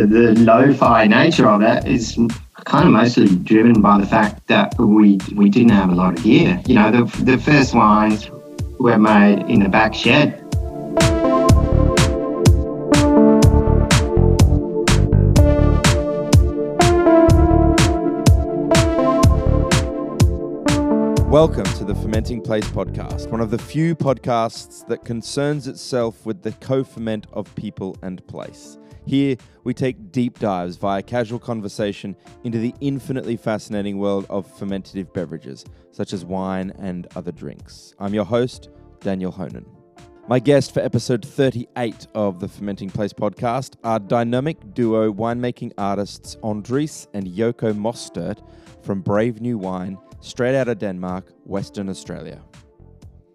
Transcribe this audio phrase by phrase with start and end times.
[0.00, 2.18] the, the lo-fi nature of it is
[2.64, 6.24] kind of mostly driven by the fact that we we didn't have a lot of
[6.24, 6.60] gear.
[6.66, 8.30] You know, the, the first wines
[8.78, 10.45] were made in the back shed.
[21.36, 26.40] Welcome to the Fermenting Place podcast, one of the few podcasts that concerns itself with
[26.40, 28.78] the co ferment of people and place.
[29.04, 35.12] Here, we take deep dives via casual conversation into the infinitely fascinating world of fermentative
[35.12, 37.92] beverages, such as wine and other drinks.
[37.98, 39.66] I'm your host, Daniel Honan.
[40.28, 46.36] My guest for episode 38 of the Fermenting Place podcast are dynamic duo winemaking artists
[46.36, 48.42] Andries and Yoko Mostert
[48.82, 52.40] from Brave New Wine straight out of Denmark, Western Australia.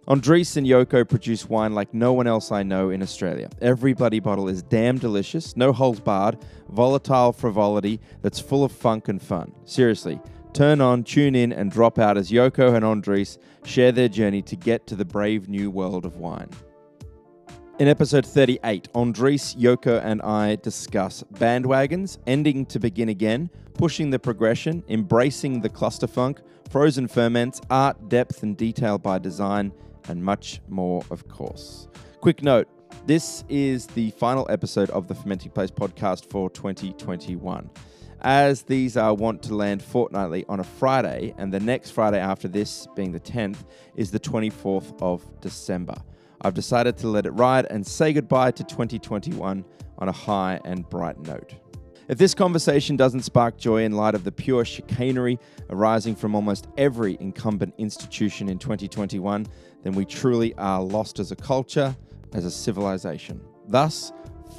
[0.07, 3.49] Andries and Yoko produce wine like no one else I know in Australia.
[3.61, 6.37] Every bloody bottle is damn delicious, no holes barred,
[6.69, 9.53] volatile frivolity that's full of funk and fun.
[9.63, 10.19] Seriously,
[10.53, 14.55] turn on, tune in, and drop out as Yoko and Andries share their journey to
[14.55, 16.49] get to the brave new world of wine.
[17.79, 24.19] In episode 38, Andries, Yoko, and I discuss bandwagons, ending to begin again, pushing the
[24.19, 26.39] progression, embracing the clusterfunk,
[26.71, 29.73] frozen ferments, art, depth, and detail by design,
[30.07, 31.89] and much more, of course.
[32.21, 32.67] Quick note
[33.05, 37.69] this is the final episode of the Fermenting Place podcast for 2021.
[38.21, 42.47] As these are want to land fortnightly on a Friday, and the next Friday after
[42.47, 45.95] this, being the 10th, is the 24th of December.
[46.41, 49.65] I've decided to let it ride and say goodbye to 2021
[49.97, 51.53] on a high and bright note.
[52.11, 56.67] If this conversation doesn't spark joy in light of the pure chicanery arising from almost
[56.77, 59.47] every incumbent institution in 2021,
[59.83, 61.95] then we truly are lost as a culture,
[62.33, 63.39] as a civilization.
[63.69, 64.11] Thus,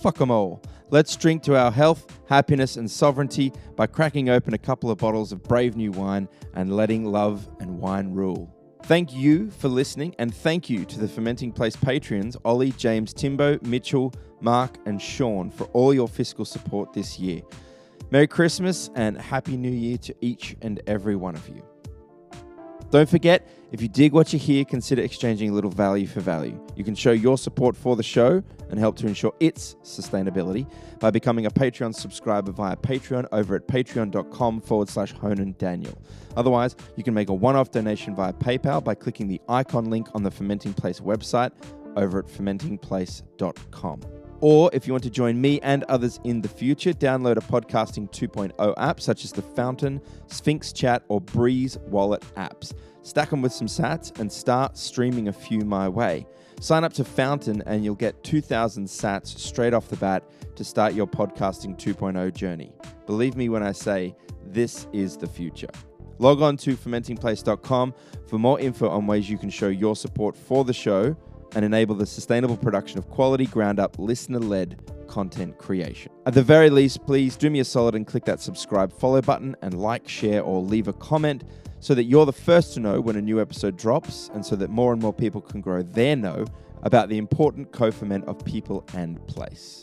[0.03, 0.63] fuck them all.
[0.89, 5.31] Let's drink to our health, happiness, and sovereignty by cracking open a couple of bottles
[5.31, 8.51] of brave new wine and letting love and wine rule.
[8.85, 13.59] Thank you for listening, and thank you to the Fermenting Place Patreons, Ollie, James, Timbo,
[13.63, 17.43] Mitchell, Mark, and Sean for all your fiscal support this year.
[18.11, 21.63] Merry Christmas and Happy New Year to each and every one of you.
[22.91, 26.61] Don't forget, if you dig what you hear, consider exchanging a little value for value.
[26.77, 31.11] You can show your support for the show and help to ensure its sustainability by
[31.11, 35.97] becoming a Patreon subscriber via Patreon over at patreon.com forward slash Honan Daniel.
[36.37, 40.07] Otherwise, you can make a one off donation via PayPal by clicking the icon link
[40.15, 41.53] on the Fermenting Place website
[41.97, 44.01] over at fermentingplace.com.
[44.43, 48.11] Or if you want to join me and others in the future, download a podcasting
[48.11, 52.75] 2.0 app such as the Fountain, Sphinx Chat, or Breez Wallet apps.
[53.03, 56.27] Stack them with some sats and start streaming a few my way.
[56.61, 60.23] Sign up to Fountain and you'll get 2,000 sats straight off the bat
[60.55, 62.73] to start your podcasting 2.0 journey.
[63.07, 64.15] Believe me when I say
[64.47, 65.71] this is the future.
[66.19, 67.95] Log on to fermentingplace.com
[68.29, 71.17] for more info on ways you can show your support for the show
[71.57, 76.11] and enable the sustainable production of quality, ground up, listener led content creation.
[76.25, 79.57] At the very least, please do me a solid and click that subscribe follow button
[79.61, 81.45] and like, share, or leave a comment
[81.83, 84.71] so that you're the first to know when a new episode drops and so that
[84.71, 86.47] more and more people can grow their know
[86.85, 89.83] about the important co ferment of people and place.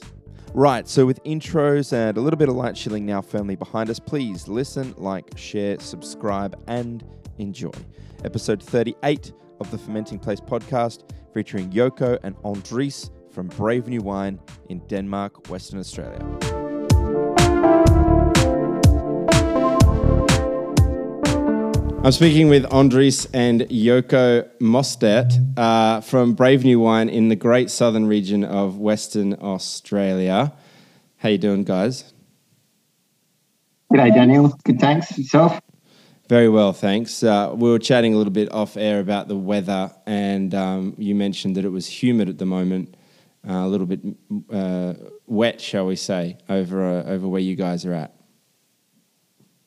[0.54, 4.00] Right, so with intros and a little bit of light chilling now firmly behind us,
[4.00, 7.04] please listen, like, share, subscribe, and
[7.38, 7.70] enjoy.
[8.24, 14.40] Episode 38 of the Fermenting Place podcast featuring Yoko and Andries from Brave New Wine
[14.70, 16.59] in Denmark, Western Australia.
[22.02, 27.70] I'm speaking with Andries and Yoko Mostert uh, from Brave New Wine in the great
[27.70, 30.54] southern region of Western Australia.
[31.18, 32.14] How you doing, guys?
[33.94, 34.58] G'day, Daniel.
[34.64, 35.18] Good, thanks.
[35.18, 35.59] Yourself?
[36.30, 37.22] Very well, thanks.
[37.22, 41.16] Uh, we were chatting a little bit off air about the weather, and um, you
[41.16, 42.96] mentioned that it was humid at the moment,
[43.48, 44.00] uh, a little bit
[44.54, 44.94] uh,
[45.28, 48.19] wet, shall we say, over uh, over where you guys are at.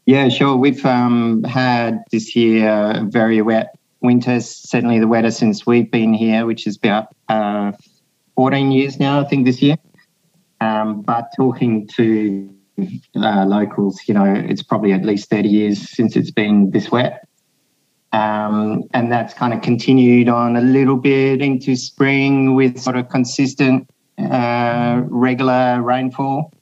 [0.06, 0.56] Yeah, sure.
[0.56, 6.44] We've um, had this year very wet winters, certainly the wettest since we've been here,
[6.44, 7.72] which is about uh,
[8.34, 9.76] 14 years now, I think, this year.
[10.60, 12.52] Um, but talking to
[13.16, 17.26] uh, locals, you know, it's probably at least 30 years since it's been this wet.
[18.12, 23.08] Um, and that's kind of continued on a little bit into spring with sort of
[23.08, 23.88] consistent,
[24.18, 26.52] uh, regular rainfall.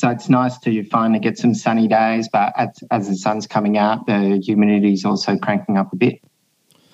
[0.00, 3.76] So it's nice to finally get some sunny days, but as, as the sun's coming
[3.76, 6.22] out, the humidity is also cranking up a bit.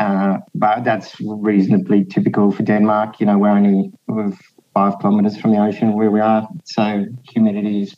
[0.01, 3.21] Uh, but that's reasonably typical for Denmark.
[3.21, 4.33] You know, we're only we're
[4.75, 7.95] five kilometres from the ocean where we are, so humidity is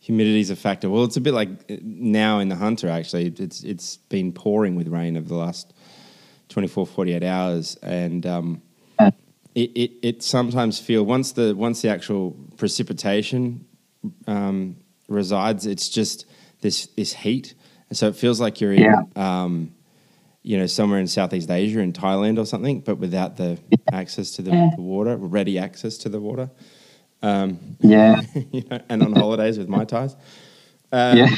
[0.00, 0.88] humidity's a factor.
[0.88, 2.88] Well, it's a bit like uh, now in the Hunter.
[2.88, 5.74] Actually, it's it's been pouring with rain over the last
[6.48, 8.62] 24, 48 hours, and um.
[9.54, 13.66] It, it it sometimes feel once the once the actual precipitation
[14.26, 14.76] um,
[15.08, 16.26] resides, it's just
[16.60, 17.54] this this heat,
[17.88, 18.94] and so it feels like you're in.
[19.16, 19.74] Um,
[20.44, 23.58] you know, somewhere in Southeast Asia, in Thailand or something, but without the
[23.92, 24.70] access to the, Yeah.
[24.74, 26.50] the water, ready access to the water.
[27.22, 28.20] Um, Yeah,
[28.50, 30.16] you know, and on holidays with my ties.
[30.90, 31.28] Um, yeah.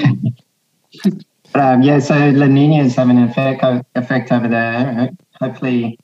[1.53, 3.63] but, um, yeah, so La Nina is having an effect,
[3.95, 5.11] effect over there.
[5.39, 5.99] Hopefully,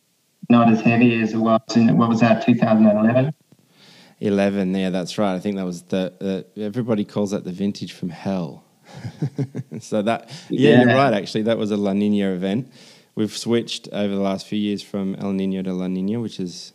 [0.51, 3.33] not as heavy as it was in what was that 2011.
[4.23, 5.35] 11, yeah, that's right.
[5.35, 8.65] I think that was the, uh, everybody calls that the vintage from hell.
[9.81, 11.43] so that, yeah, you're right, actually.
[11.43, 12.71] That was a La Nina event.
[13.15, 16.73] We've switched over the last few years from El Nino to La Nina, which is,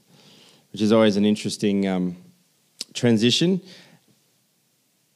[0.71, 2.17] which is always an interesting um,
[2.93, 3.61] transition.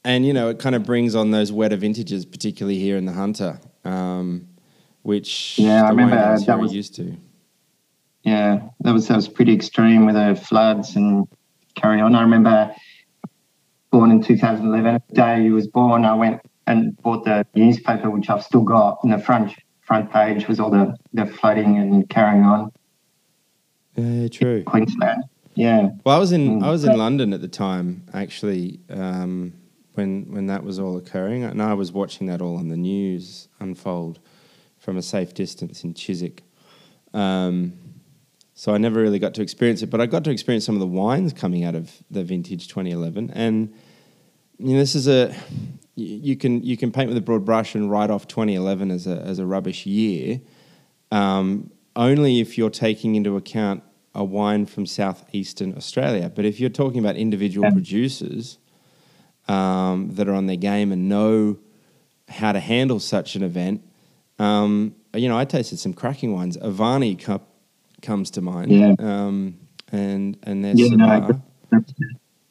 [0.04, 3.12] And, you know, it kind of brings on those wetter vintages, particularly here in the
[3.12, 4.48] Hunter, um,
[5.02, 7.16] which Yeah, I remember winemakers that was- used to.
[8.22, 11.26] Yeah, that was that was pretty extreme with the floods and
[11.74, 12.14] carry on.
[12.14, 12.74] I remember
[13.90, 15.00] born in 2011.
[15.08, 18.98] The day he was born, I went and bought the newspaper, which I've still got.
[19.02, 22.72] And the front front page was all the the flooding and carrying on.
[23.96, 24.62] Yeah, true.
[24.64, 25.24] Queensland.
[25.54, 26.64] Yeah, Well, I was in Mm.
[26.64, 29.52] I was in London at the time, actually, um,
[29.94, 33.48] when when that was all occurring, and I was watching that all on the news
[33.58, 34.20] unfold
[34.78, 36.44] from a safe distance in Chiswick.
[37.12, 37.72] Um,
[38.60, 40.80] so I never really got to experience it, but I got to experience some of
[40.80, 43.72] the wines coming out of the vintage 2011, and
[44.58, 45.34] you know, this is a
[45.94, 49.16] you can you can paint with a broad brush and write off 2011 as a
[49.22, 50.42] as a rubbish year,
[51.10, 53.82] um, only if you're taking into account
[54.14, 56.28] a wine from southeastern Australia.
[56.28, 57.72] But if you're talking about individual Yeah.
[57.72, 58.58] producers
[59.48, 61.56] um, that are on their game and know
[62.28, 63.82] how to handle such an event,
[64.38, 66.58] um, you know, I tasted some cracking wines.
[66.58, 67.49] Avani Cup
[68.02, 68.94] comes to mind, Yeah.
[68.98, 69.54] um,
[69.92, 71.36] and and their Yeah, no, agree.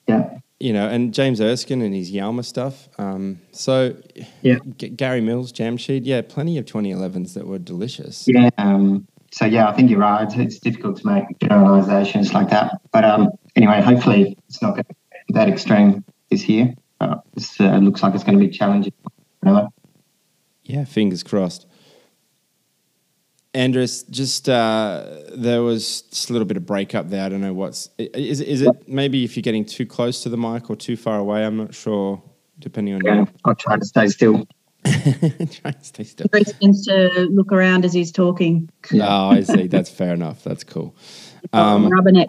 [0.08, 2.90] yeah, you know, and James Erskine and his Jauma stuff.
[2.98, 3.96] Um, so,
[4.42, 4.58] Yeah.
[4.78, 8.26] G- Gary Mills, Jamsheed, yeah, plenty of 2011s that were delicious.
[8.28, 8.50] yeah.
[8.58, 10.24] Um, so yeah, I think you're right.
[10.24, 12.74] It's, it's difficult to make generalizations like that.
[12.92, 14.96] But um, anyway, hopefully it's not going to
[15.28, 16.74] be that extreme this year.
[17.00, 18.92] Uh, this uh, looks like it's going to be challenging.
[20.64, 21.66] Yeah, fingers crossed.
[23.54, 25.06] Andries, just uh,
[25.36, 27.26] there was just a little bit of breakup there.
[27.26, 28.42] I don't know what's is.
[28.42, 31.44] Is it maybe if you're getting too close to the mic or too far away?
[31.44, 32.22] I'm not sure.
[32.60, 34.34] Depending on Yeah, I'll try to stay still.
[34.34, 34.46] your
[34.86, 36.28] try and stay still.
[36.34, 38.70] He seems to look around as he's talking.
[38.94, 39.68] Oh, I see.
[39.68, 40.44] That's fair enough.
[40.44, 40.96] That's cool.
[41.54, 42.28] Um, Rubberneck.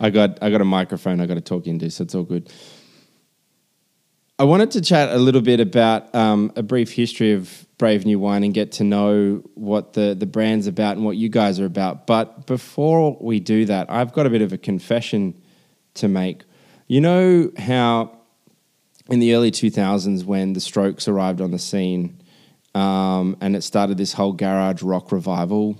[0.00, 2.52] I got I got a microphone I got to talk into, so it's all good.
[4.38, 8.18] I wanted to chat a little bit about um, a brief history of Brave New
[8.18, 11.64] Wine and get to know what the the brand's about and what you guys are
[11.64, 12.06] about.
[12.06, 15.40] But before we do that, I've got a bit of a confession
[15.94, 16.42] to make.
[16.88, 18.18] You know how
[19.08, 22.20] in the early 2000s when the Strokes arrived on the scene
[22.74, 25.76] um, and it started this whole garage rock revival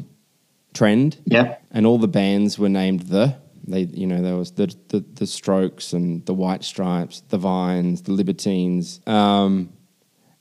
[0.74, 1.62] trend Yep.
[1.72, 3.36] and all the bands were named the.
[3.66, 8.02] They, you know, there was the the, the Strokes and the White Stripes, the Vines,
[8.02, 9.70] the Libertines, um,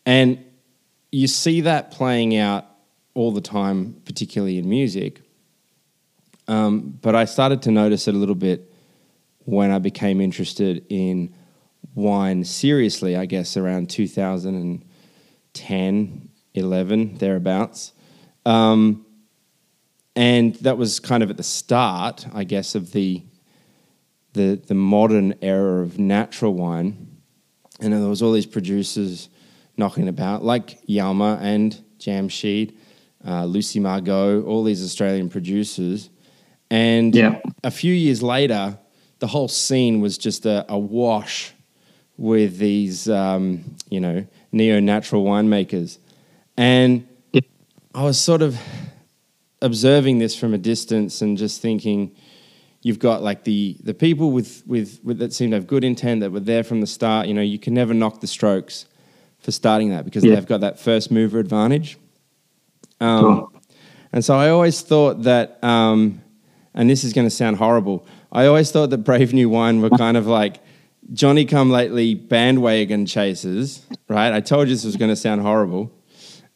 [0.05, 0.43] and
[1.11, 2.65] you see that playing out
[3.13, 5.21] all the time, particularly in music.
[6.47, 8.71] Um, but I started to notice it a little bit
[9.45, 11.33] when I became interested in
[11.95, 13.15] wine seriously.
[13.15, 17.93] I guess around 2010, 11, thereabouts.
[18.45, 19.05] Um,
[20.15, 23.23] and that was kind of at the start, I guess, of the
[24.33, 27.17] the the modern era of natural wine,
[27.79, 29.29] and there was all these producers
[29.77, 32.73] knocking about, like Jauma and Jamsheed,
[33.27, 36.09] uh, Lucy Margaux, all these Australian producers,
[36.69, 37.39] and Yeah.
[37.63, 38.77] a few years later,
[39.19, 41.53] the whole scene was just a, a wash
[42.17, 45.97] with these, um, you know, neo natural winemakers,
[46.57, 47.41] and Yeah.
[47.93, 48.57] I was sort of
[49.61, 52.11] observing this from a distance and just thinking
[52.83, 56.21] you've got like the the people with, with with that seem to have good intent
[56.21, 58.85] that were there from the start you know you can never knock the strokes
[59.39, 60.35] for starting that because Yeah.
[60.35, 61.97] they've got that first mover advantage
[62.99, 63.49] um, Sure.
[64.13, 66.21] and so I always thought that um,
[66.73, 69.89] and this is going to sound horrible I always thought that Brave New Wine were
[69.89, 70.59] kind of like
[71.13, 75.91] Johnny come lately bandwagon chasers right I told you this was going to sound horrible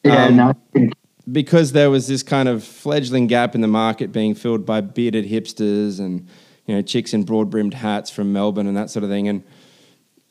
[0.03, 0.25] Yeah.
[0.25, 0.89] Um, no.
[1.31, 5.25] because there was this kind of fledgling gap in the market being filled by bearded
[5.29, 6.27] hipsters and
[6.65, 9.43] you know chicks in broad brimmed hats from Melbourne and that sort of thing and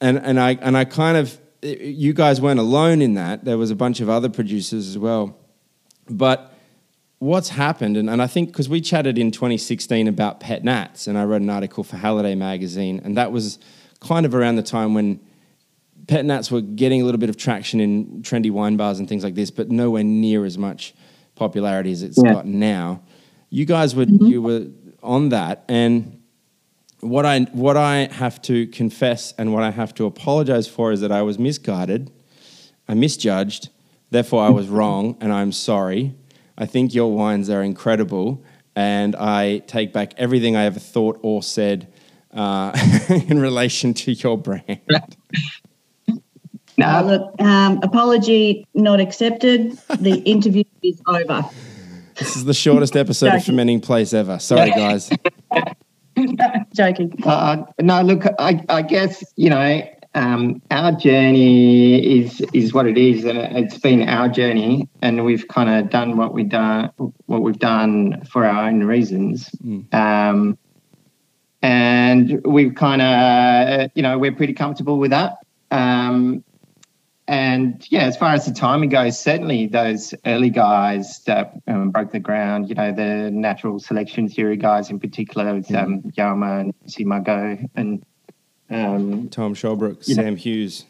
[0.00, 3.44] and and I and I kind of you guys weren't alone in that.
[3.44, 5.36] There was a bunch of other producers as well.
[6.08, 6.52] But
[7.18, 11.16] what's happened, and, and I think because we chatted in 2016 about pet nats, and
[11.16, 13.58] I wrote an article for Halliday magazine, and that was
[14.00, 15.20] kind of around the time when
[16.08, 19.22] pet nats were getting a little bit of traction in trendy wine bars and things
[19.22, 20.94] like this, but nowhere near as much
[21.36, 22.32] popularity as it's yeah.
[22.32, 23.02] got now.
[23.50, 24.26] You guys were mm-hmm.
[24.26, 24.66] you were
[25.02, 26.19] on that, and
[27.00, 31.00] what I what I have to confess and what I have to apologize for is
[31.00, 32.10] that I was misguided,
[32.88, 33.70] I misjudged,
[34.10, 36.14] therefore I was wrong, and I'm sorry.
[36.58, 38.44] I think your wines are incredible,
[38.76, 41.90] and I take back everything I ever thought or said
[42.32, 42.72] uh,
[43.08, 44.80] in relation to your brand.
[46.78, 49.72] No, look, um, apology not accepted.
[49.98, 51.44] The interview is over.
[52.14, 54.38] This is the shortest episode of Fermenting Place ever.
[54.38, 55.10] Sorry, guys.
[56.74, 57.12] Joking.
[57.24, 59.82] Uh, no, look, I, I guess you know
[60.14, 65.46] um, our journey is is what it is, and it's been our journey, and we've
[65.48, 66.90] kind of done what we done
[67.26, 69.50] what we've done for our own reasons.
[69.64, 69.94] Mm.
[69.94, 70.58] Um,
[71.62, 75.36] and we've kind of, you know, we're pretty comfortable with that.
[75.70, 76.42] Um,
[77.30, 82.10] and yeah, as far as the timing goes, certainly those early guys that um, broke
[82.10, 86.74] the ground, you know, the natural selection theory guys in particular, with, um, Jauma and
[86.88, 88.04] Simago and
[88.68, 90.86] um, Tom Shobbrook, Sam know, Hughes,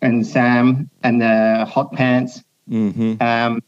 [0.00, 2.42] and Sam and the Hot Pants.
[2.70, 3.22] Mm-hmm.
[3.22, 3.62] Um,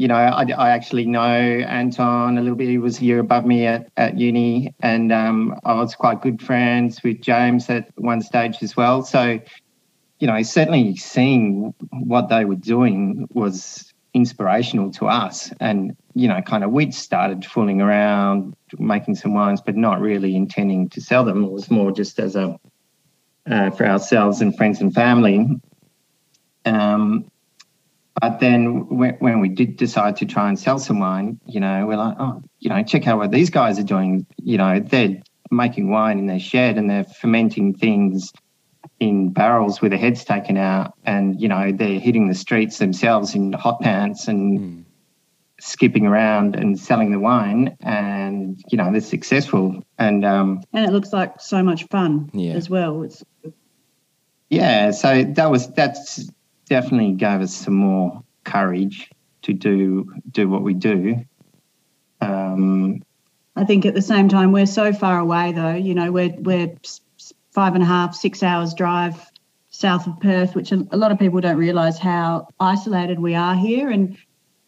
[0.00, 2.68] you know, I, I, actually know Anton a little bit.
[2.68, 6.42] He was a year above me at, at uni, and um, I was quite good
[6.42, 9.02] friends with James at one stage as well.
[9.04, 9.38] So
[10.20, 15.50] you know, certainly seeing what they were doing was inspirational to us.
[15.60, 20.36] And, you know, kind of we'd started fooling around, making some wines, but not really
[20.36, 21.44] intending to sell them.
[21.44, 22.58] It was more just as a,
[23.50, 25.46] uh, for ourselves and friends and family.
[26.66, 27.30] Um,
[28.20, 31.86] but then when, when, we did decide to try and sell some wine, you know,
[31.86, 34.26] we're like, oh, you know, check out what these guys are doing.
[34.36, 38.32] You know, they're making wine in their shed and they're fermenting things
[39.00, 43.34] in barrels with their heads taken out, and you know they're hitting the streets themselves
[43.34, 44.84] in hot pants and mm.
[45.58, 49.82] skipping around and selling the wine, and you know they're successful.
[49.98, 52.52] And um, and it looks like so much fun yeah.
[52.52, 53.02] as well.
[53.02, 53.24] It's
[54.50, 56.30] yeah, so that was that's
[56.68, 59.10] definitely gave us some more courage
[59.42, 61.24] to do do what we do.
[62.20, 63.02] Um,
[63.56, 65.74] I think at the same time we're so far away though.
[65.74, 66.74] You know, we're we're
[67.52, 69.30] five and a half, six hours drive
[69.70, 73.88] south of Perth, which a lot of people don't realise how isolated we are here.
[73.88, 74.18] And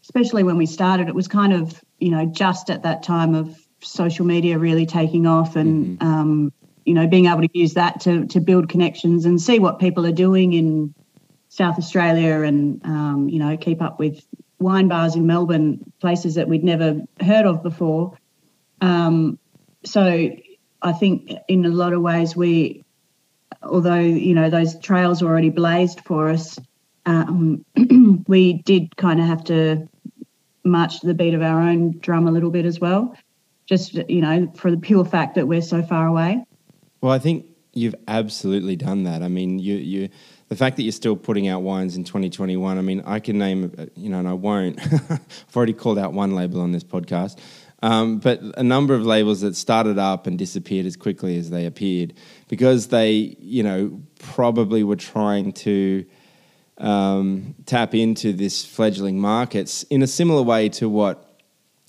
[0.03, 3.57] especially when we started, it was kind of, you know, just at that time of
[3.81, 6.07] social media really taking off and, mm-hmm.
[6.07, 6.53] um,
[6.85, 10.07] you know, being able to use that to, to build connections and see what people
[10.07, 10.95] are doing in
[11.49, 14.25] South Australia and, um, you know, keep up with
[14.59, 18.17] wine bars in Melbourne, places that we'd never heard of before.
[18.81, 19.39] Um,
[19.85, 20.31] so
[20.83, 22.85] I think in a lot of ways we,
[23.63, 26.59] although you know those trails were already blazed for us,
[27.07, 27.65] um,
[28.27, 29.89] we did kind of have to
[30.65, 33.17] march to the beat of our own drum a little bit as well,
[33.67, 36.45] just you know for the pure fact that we're so far away.
[37.01, 39.23] Well, I think you've absolutely done that.
[39.23, 40.09] I mean, you you
[40.49, 42.77] the fact that you're still putting out wines in 2021.
[42.77, 44.81] I mean, I can name you know, and I won't.
[45.11, 47.39] I've already called out one label on this podcast.
[47.83, 51.67] Um, but a number of labels that started up and disappeared as quickly as they
[51.67, 52.15] appeared
[52.49, 56.07] because they, you know, probably were trying to
[56.79, 61.41] um, tap into this fledgling markets in a similar way to what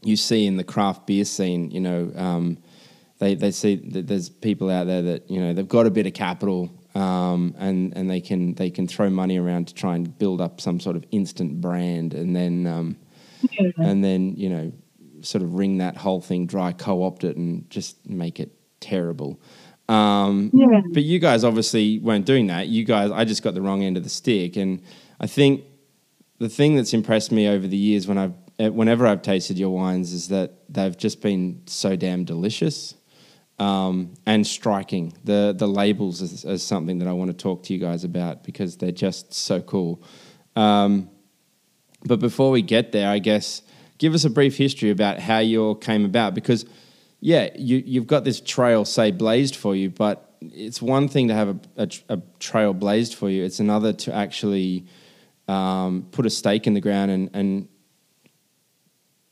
[0.02, 1.70] you see in the craft beer scene.
[1.70, 2.58] You know, um,
[3.20, 6.08] they they see that there's people out there that you know they've got a bit
[6.08, 10.18] of capital um, and and they can they can throw money around to try and
[10.18, 12.98] build up some sort of instant brand, and then um,
[13.52, 13.72] yeah.
[13.78, 14.72] and then you know
[15.24, 19.42] sort of wring that whole thing dry, co-opt it, and just make it terrible.
[19.90, 20.82] Um, yeah.
[20.92, 22.68] But you guys obviously weren't doing that.
[22.68, 24.82] You guys, I just got the wrong end of the stick, and
[25.20, 25.64] I think
[26.40, 29.70] the thing that's impressed me over the years when I've eh, whenever I've tasted your
[29.70, 32.96] wines is that they've just been so damn delicious
[33.60, 35.14] um, and striking.
[35.24, 38.44] The the labels is, is, something that I want to talk to you guys about
[38.44, 40.02] because they're just so cool.
[40.56, 41.10] Um,
[42.06, 43.62] but before we get there, I guess
[44.04, 46.66] give us a brief history about how you came about because
[47.22, 51.34] yeah you, you've got this trail say blazed for you but it's one thing to
[51.34, 54.86] have a, a, a trail blazed for you it's another to actually
[55.48, 57.70] um, put a stake in the ground and, and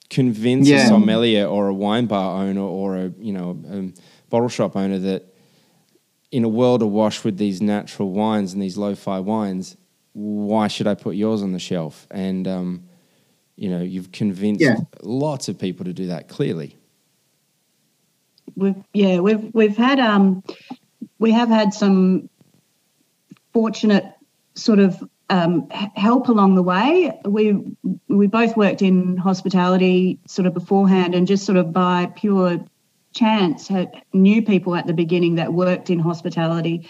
[0.10, 0.86] convince yeah.
[0.86, 3.92] a sommelier or a wine bar owner or a you know a
[4.30, 5.36] bottle shop owner that
[6.32, 9.76] in a world awash with these natural wines and these lo-fi wines,
[10.14, 12.08] why should I put yours on the shelf?
[12.10, 12.84] And um,
[13.62, 14.78] you know, you've convinced Yeah.
[15.04, 16.28] lots of people to do that.
[16.28, 16.76] Clearly,
[18.56, 20.44] We've yeah, we've we've had um
[21.20, 22.28] we have had some
[23.54, 24.06] fortunate
[24.56, 27.18] sort of um, help along the way.
[27.24, 27.62] We
[28.08, 32.60] we both worked in hospitality sort of beforehand, and just sort of by pure
[33.14, 36.90] chance had knew people at the beginning that worked in hospitality.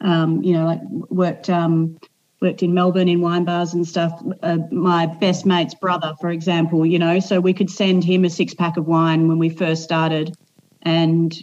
[0.00, 1.98] Um, you know, like worked um,
[2.40, 4.22] worked in Melbourne in wine bars and stuff.
[4.42, 8.30] Uh, my best mate's brother, for example, you know, so we could send him a
[8.30, 10.36] six pack of wine when we first started,
[10.82, 11.36] and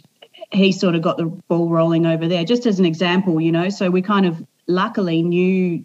[0.52, 2.44] he sort of got the ball rolling over there.
[2.44, 5.84] Just as an example, you know, so we kind of luckily knew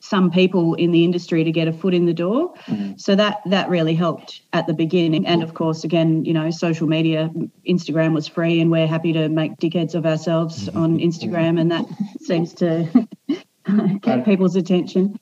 [0.00, 2.54] some people in the industry to get a foot in the door.
[2.96, 5.26] So that that really helped at the beginning.
[5.26, 7.30] And of course, again, you know, social media,
[7.68, 11.84] Instagram was free, and we're happy to make dickheads of ourselves on Instagram, and that
[12.20, 13.08] seems to
[14.00, 15.18] get people's attention.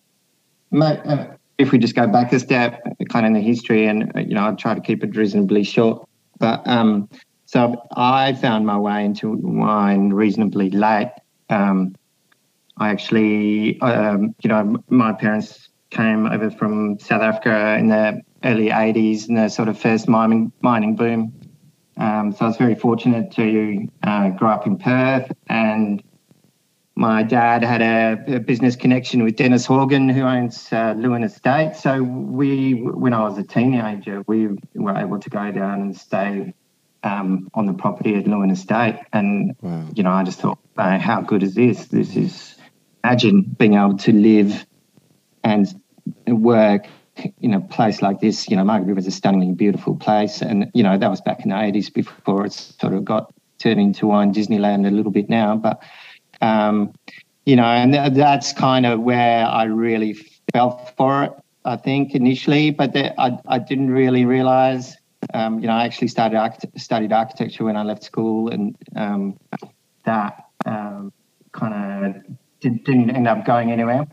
[0.73, 1.27] Uh,
[1.59, 4.35] if we just go back a step, kind of in the history, and uh, you
[4.35, 6.07] know, I'll try to keep it reasonably short.
[6.39, 7.09] But um,
[7.47, 11.13] so I found my way into wine reasonably late.
[11.49, 11.95] Um,
[12.77, 18.69] I actually, um, you know, my parents came over from South Africa in the early
[18.69, 21.33] '80s, in the sort of first mining mining boom.
[21.97, 26.03] Um, so I was very fortunate to uh, grow up in Perth and
[26.99, 31.77] my dad had a, a business connection with Dennis Horgan, who owns uh, Leeuwin Estate.
[31.77, 36.55] So we, when I was a teenager, we were able to go down and stay
[37.03, 38.99] um, on the property at Leeuwin Estate.
[39.13, 39.85] And Wow.
[39.95, 41.87] you know, I just thought, "Man, how good is this?
[41.87, 42.57] This is
[43.05, 44.67] imagine being able to live
[45.45, 45.69] and
[46.27, 46.87] work
[47.41, 48.49] in a place like this.
[48.49, 51.43] You know, Margaret River is a stunningly beautiful place, and you know that was back
[51.45, 55.29] in the eighties before it's sort of got turned into wine Disneyland a little bit
[55.29, 55.83] now, but
[56.41, 56.93] um,
[57.45, 60.15] you know, and th- that's kind of where I really
[60.53, 61.33] fell for it.
[61.65, 64.97] I think initially, but the, I I didn't really realize.
[65.35, 69.39] Um, you know, I actually started archit- studied architecture when I left school, and um,
[70.05, 71.13] that um,
[71.53, 74.07] kind of did, didn't end up going anywhere.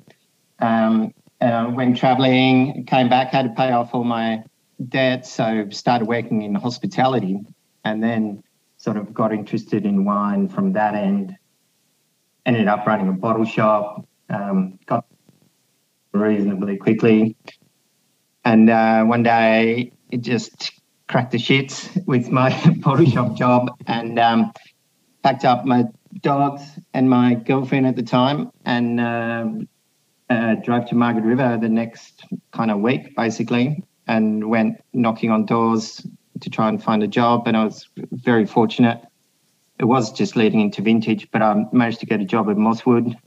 [0.59, 4.43] Um, and I went traveling, came back, had to pay off all my
[4.89, 7.39] debts, so started working in hospitality,
[7.83, 8.43] and then
[8.77, 11.35] sort of got interested in wine from that end
[12.45, 15.05] ended up running a bottle shop, um, got
[16.11, 17.35] reasonably quickly.
[18.45, 20.71] And uh, one day it just
[21.07, 24.51] cracked the shits with my bottle shop job and um,
[25.23, 25.85] packed up my
[26.21, 29.67] dogs and my girlfriend at the time and um,
[30.29, 35.45] uh, drove to Margaret River the next kind of week, basically, and went knocking on
[35.45, 36.05] doors
[36.41, 37.47] to try and find a job.
[37.47, 39.03] And I was very fortunate
[39.79, 42.85] it was just leading into vintage, but I managed to get a job at Moss
[42.85, 43.17] Wood.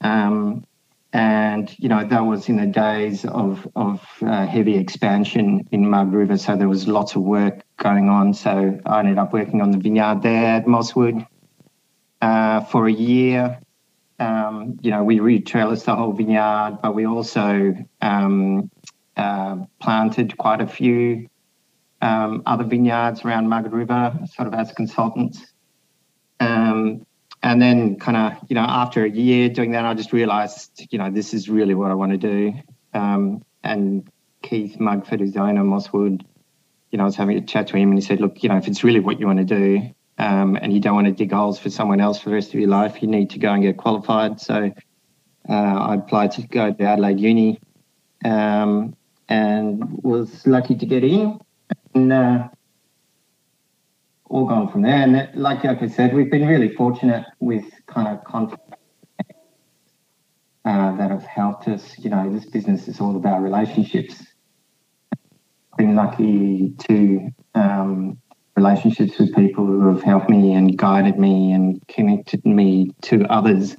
[0.00, 0.64] Um,
[1.12, 6.12] and, you know, that was in the days of, of uh, heavy expansion in Mug
[6.12, 6.38] River.
[6.38, 8.32] So there was lots of work going on.
[8.32, 11.26] So I ended up working on the vineyard there at Moss Wood
[12.22, 13.60] uh, for a year.
[14.20, 18.70] Um, you know, we re-trellised the whole vineyard, but we also um,
[19.16, 21.28] uh, planted quite a few
[22.00, 25.44] um, other vineyards around Margaret River, sort of as consultants.
[26.38, 27.06] Um,
[27.42, 30.98] and then, kind of, you know, after a year doing that, I just realised, you
[30.98, 32.52] know, this is really what I want to do.
[32.92, 34.10] Um, and
[34.42, 36.24] Keith Mugford, who's the owner of Moss Wood,
[36.90, 38.56] you know, I was having a chat to him, and he said, "Look, you know,
[38.56, 41.32] if it's really what you want to do, um, and you don't want to dig
[41.32, 43.62] holes for someone else for the rest of your life, you need to go and
[43.62, 44.72] get qualified." So
[45.48, 47.60] uh, I applied to go to Adelaide Uni,
[48.24, 48.96] um,
[49.28, 51.38] and was lucky to get in
[51.94, 52.48] and uh,
[54.26, 55.02] all gone from there.
[55.02, 58.62] And that, like, like I said, we've been really fortunate with kind of conflict
[60.64, 61.98] uh, that have helped us.
[61.98, 64.22] You know, this business is all about relationships.
[65.76, 68.18] Been lucky to um,
[68.56, 73.76] relationships with people who have helped me and guided me and connected me to others,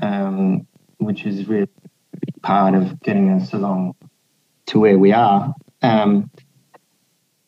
[0.00, 0.66] um,
[0.98, 1.68] which is really
[2.42, 3.94] part of getting us along
[4.66, 5.54] to where we are.
[5.82, 6.30] Um,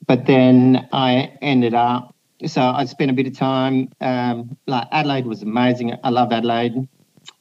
[0.06, 2.14] but then I ended up,
[2.46, 3.90] so I spent a bit of time.
[4.00, 5.94] Um, like Adelaide was amazing.
[6.02, 6.88] I love Adelaide,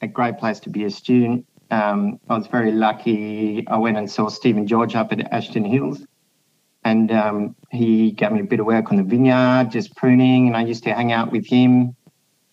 [0.01, 1.45] a great place to be a student.
[1.71, 3.67] Um, I was very lucky.
[3.67, 6.05] I went and saw Stephen George up at Ashton Hills,
[6.83, 10.47] and um, he gave me a bit of work on the vineyard, just pruning.
[10.47, 11.95] And I used to hang out with him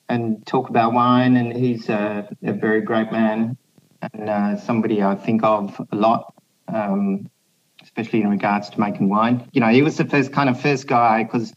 [0.08, 1.36] and talk about wine.
[1.36, 3.56] And he's a, a very great man
[4.02, 6.34] and uh, somebody I think of a lot.
[6.68, 7.30] Um,
[8.00, 9.48] especially in regards to making wine.
[9.52, 11.52] You know, he was the first kind of first guy because,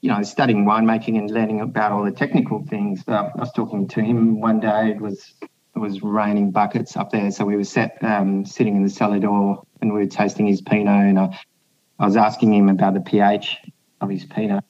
[0.00, 3.02] you know, studying winemaking and learning about all the technical things.
[3.02, 4.90] But I was talking to him one day.
[4.90, 8.84] It was it was raining buckets up there, so we were set um, sitting in
[8.84, 11.38] the cellar door and we were tasting his Pinot, and I,
[11.98, 13.58] I was asking him about the pH
[14.00, 14.62] of his Pinot.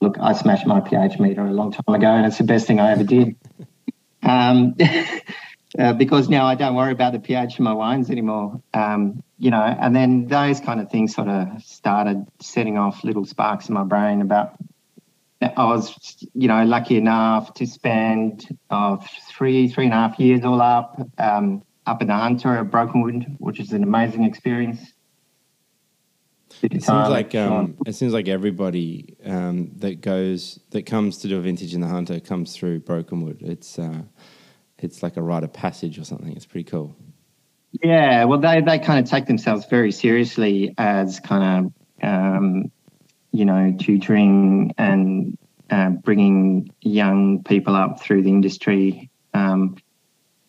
[0.00, 2.78] Look, I smashed my pH meter a long time ago, and it's the best thing
[2.78, 3.36] I ever did.
[4.20, 4.74] Um,
[5.76, 8.60] uh, because now I don't worry about the pH of my wines anymore.
[8.72, 13.24] Um, you know, and then those kind of things sort of started setting off little
[13.24, 14.54] sparks in my brain about.
[15.40, 18.96] I was, you know, lucky enough to spend uh,
[19.28, 23.36] three, three and a half years all up, um, up in the Hunter at Brokenwood,
[23.38, 24.80] which is an amazing experience.
[26.60, 31.38] It seems like um, it seems like everybody um, that goes that comes to do
[31.38, 33.42] a vintage in the Hunter comes through Brokenwood.
[33.42, 34.02] It's uh,
[34.78, 36.34] it's like a rite of passage or something.
[36.34, 36.96] It's pretty cool.
[37.82, 42.72] Yeah, well, they they kind of take themselves very seriously as kind of um,
[43.32, 45.36] you know tutoring and
[45.70, 49.10] uh, bringing young people up through the industry.
[49.34, 49.76] Um,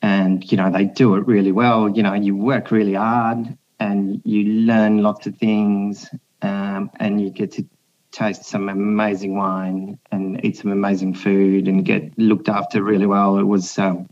[0.02, 1.90] and you know they do it really well.
[1.90, 6.10] You know, you work really hard and you learn lots of things,
[6.42, 7.66] um, and you get to
[8.12, 13.38] taste some amazing wine and eat some amazing food and get looked after really well.
[13.38, 14.10] It was um,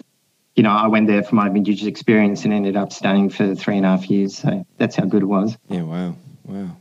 [0.57, 3.77] you know, I went there for my vintage experience and ended up staying for three
[3.77, 4.39] and a half years.
[4.39, 5.55] So that's how good it was.
[5.69, 6.15] Yeah, wow.
[6.45, 6.75] Wow.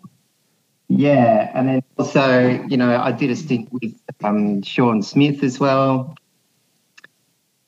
[0.89, 1.51] Yeah.
[1.55, 5.61] And then also, you know, I did a stint with um, Shaw + Smith as
[5.61, 6.17] well.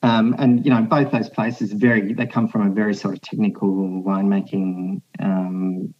[0.01, 3.21] Um, and, you know, both those places very, they come from a very sort of
[3.21, 5.93] technical winemaking, um,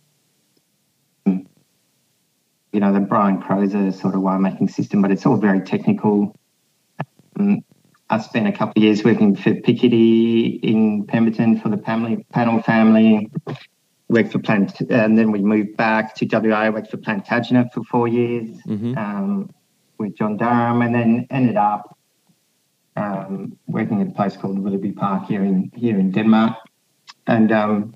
[1.26, 6.36] you know, the Brian Croser sort of winemaking system, but it's all very technical.
[7.38, 7.64] Um,
[8.10, 12.64] I spent a couple of years working for Picardy in Pemberton for the family, Pannell
[12.66, 13.30] family.
[14.08, 16.72] Worked for Plant, and then we moved back to WA.
[16.72, 18.98] Worked for Plantagenet for four years mm-hmm.
[18.98, 19.52] um,
[20.00, 21.96] with John Durham, and then ended up
[22.96, 26.58] um, working at a place called Willoughby Park here in here in Denmark.
[27.28, 27.96] And um,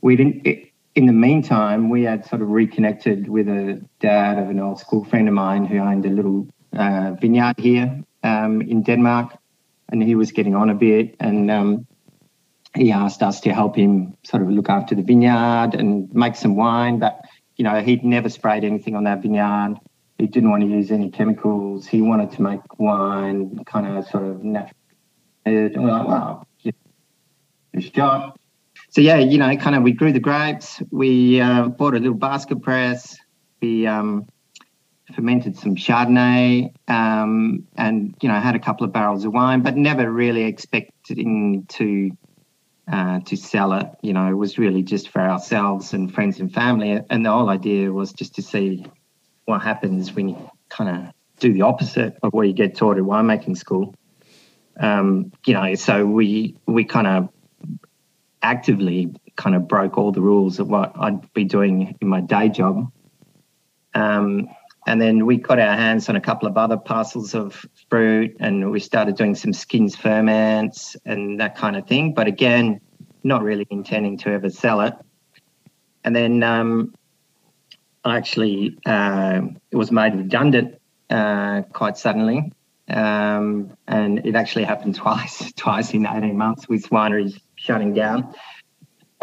[0.00, 0.44] we didn't.
[0.44, 4.80] It, in the meantime, we had sort of reconnected with a dad of an old
[4.80, 9.36] school friend of mine who owned a little uh, vineyard here um, in Denmark,
[9.88, 11.86] and he was getting on a bit, and um,
[12.74, 16.56] he asked us to help him sort of look after the vineyard and make some
[16.56, 16.98] wine.
[16.98, 17.20] But
[17.56, 19.78] you know, he'd never sprayed anything on that vineyard.
[20.18, 21.86] He didn't want to use any chemicals.
[21.86, 24.72] He wanted to make wine kind of sort of natural.
[25.44, 26.72] And we're like, wow, yeah,
[27.94, 28.38] shot.
[28.90, 30.82] So yeah, you know, kind of we grew the grapes.
[30.90, 33.16] We uh, bought a little basket press.
[33.60, 34.26] We um,
[35.14, 39.76] fermented some Chardonnay, um, and you know had a couple of barrels of wine, but
[39.76, 42.10] never really expecting to
[42.90, 43.86] uh, to sell it.
[44.02, 47.48] You know, it was really just for ourselves and friends and family, and the whole
[47.48, 48.84] idea was just to see
[49.44, 53.04] what happens when you kind of do the opposite of what you get taught at
[53.04, 53.94] winemaking school.
[54.78, 57.28] Um, you know, so we we kind of
[58.42, 62.48] actively kind of broke all the rules of what I'd be doing in my day
[62.48, 62.90] job.
[63.94, 64.48] Um,
[64.86, 68.70] and then we got our hands on a couple of other parcels of fruit and
[68.70, 72.14] we started doing some skins ferments and that kind of thing.
[72.14, 72.80] But again,
[73.24, 74.94] not really intending to ever sell it.
[76.04, 76.94] And then um,
[78.04, 82.52] I actually, uh, it was made redundant uh, quite suddenly.
[82.88, 88.32] Um, and it actually happened twice, twice in 18 months with wineries shutting down.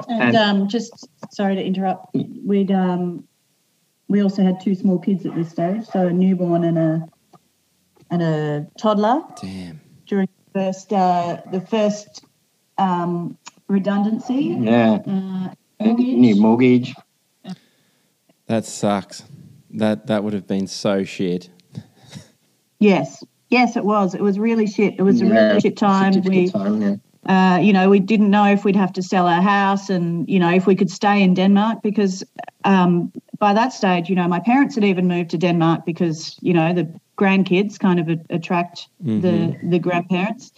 [0.10, 3.26] And, and um, just sorry to interrupt, we'd um,
[4.08, 7.08] we also had two small kids at this stage, so a newborn and a
[8.10, 9.22] and a toddler.
[9.42, 9.82] Damn.
[10.06, 12.26] During the first uh, the first
[12.78, 13.38] um,
[13.68, 14.56] redundancy.
[14.60, 15.00] Yeah.
[15.06, 16.06] Uh, mortgage.
[16.06, 16.94] New mortgage.
[18.48, 19.24] That sucks.
[19.72, 21.50] That that would have been so shit.
[22.80, 23.24] yes.
[23.50, 24.16] Yes, it was.
[24.16, 24.96] It was really shit.
[24.98, 26.20] It was a really shit time.
[26.24, 26.96] We, time, yeah.
[27.26, 30.40] Uh, you know, we didn't know if we'd have to sell our house and, you
[30.40, 32.24] know, if we could stay in Denmark because
[32.66, 36.54] um, by that stage, you know, my parents had even moved to Denmark because, you
[36.54, 39.22] know, the grandkids kind of attract mm-hmm.
[39.22, 40.52] the, the grandparents.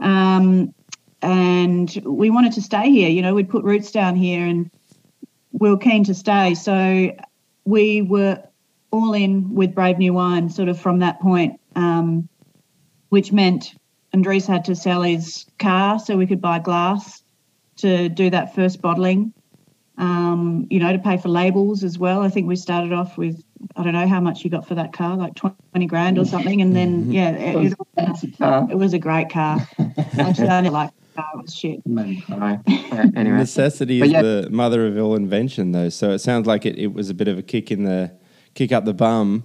[0.00, 0.74] Um,
[1.22, 4.70] and we wanted to stay here, you know, we'd put roots down here and
[5.52, 6.54] we were keen to stay.
[6.54, 7.16] So
[7.64, 8.42] we were
[8.90, 12.28] all in with Brave New Wine sort of from that point, um,
[13.08, 13.74] which meant
[14.14, 17.22] Andries had to sell his car so we could buy glass
[17.76, 19.32] to do that first bottling.
[19.98, 22.22] Um, you know, to pay for labels as well.
[22.22, 23.42] I think we started off with
[23.76, 26.60] I don't know how much you got for that car, like twenty grand or something,
[26.62, 27.12] and then mm-hmm.
[27.12, 29.66] yeah, it, it, it was a great car.
[30.18, 31.82] Actually, I didn't like the car; it was shit.
[33.16, 34.22] anyway, necessity is yeah.
[34.22, 35.90] the mother of all invention, though.
[35.90, 38.12] So it sounds like it, it was a bit of a kick in the
[38.54, 39.44] kick up the bum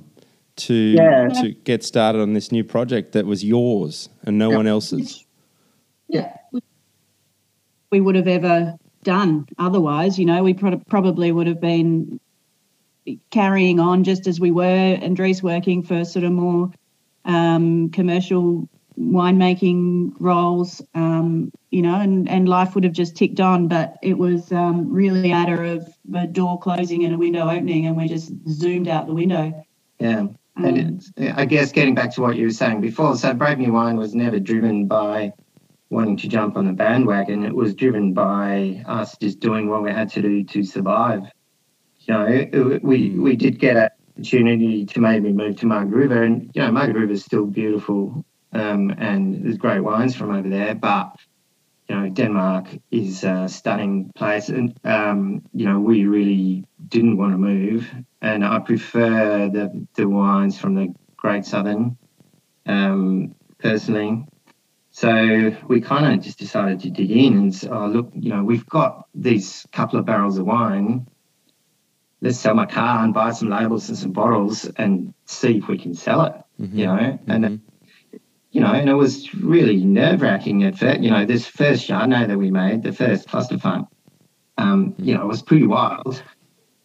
[0.58, 1.30] to yeah.
[1.41, 4.58] to get started on this new project that was yours and no yeah.
[4.58, 5.26] one else's.
[6.08, 6.34] Yeah,
[7.91, 10.17] we would have ever done otherwise.
[10.20, 12.20] You know, we pro- probably would have been
[13.30, 14.98] carrying on just as we were.
[14.98, 16.72] Andries working for sort of more
[17.26, 18.67] um, commercial
[19.00, 23.67] winemaking roles, um, you know, and, and life would have just ticked on.
[23.67, 27.86] But it was um, really a matter of a door closing and a window opening,
[27.86, 29.63] and we just zoomed out the window.
[30.00, 30.28] Yeah.
[30.58, 33.74] And um, I guess getting back to what you were saying before, so Brave New
[33.74, 35.34] Wine was never driven by
[35.89, 37.43] wanting to jump on the bandwagon.
[37.43, 41.24] It was driven by us just doing what we had to do to survive.
[42.02, 46.52] You know, we we did get an opportunity to maybe move to Margaret River, and
[46.54, 50.76] you know, Margaret River is still beautiful, um, and there's great wines from over there,
[50.76, 51.15] but
[51.89, 57.34] you know, Denmark is a stunning place, and um, you know, we really didn't want
[57.34, 61.97] to move, and I prefer the the wines from the Great Southern,
[62.65, 64.25] um, personally.
[64.91, 68.43] So we kind of just decided to dig in and say, oh, look, you know,
[68.43, 71.08] we've got these couple of barrels of wine.
[72.19, 75.77] Let's sell my car and buy some labels and some bottles and see if we
[75.77, 76.34] can sell it.
[76.60, 76.80] Mm-hmm.
[76.80, 77.32] You know, mm-hmm.
[77.32, 77.62] and
[78.49, 81.01] you know, and it was really nerve wracking at first.
[81.01, 83.88] You know, this first Chardonnay that we made, the first cluster funk,
[84.58, 86.23] um, you know, it was pretty wild.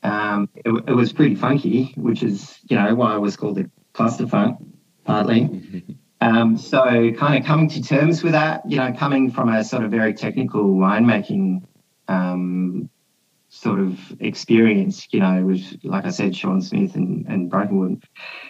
[0.03, 3.71] Um, it, it, was pretty funky, which is, you know, why it was called the
[3.93, 4.59] cluster funk,
[5.05, 5.85] partly.
[6.23, 9.83] Um, so, kind of coming to terms with that, you know, coming from a sort
[9.83, 11.65] of very technical winemaking
[12.07, 12.89] um,
[13.49, 18.05] sort of experience, you know, with, like I said, Shaw + Smith and, and Brokenwood,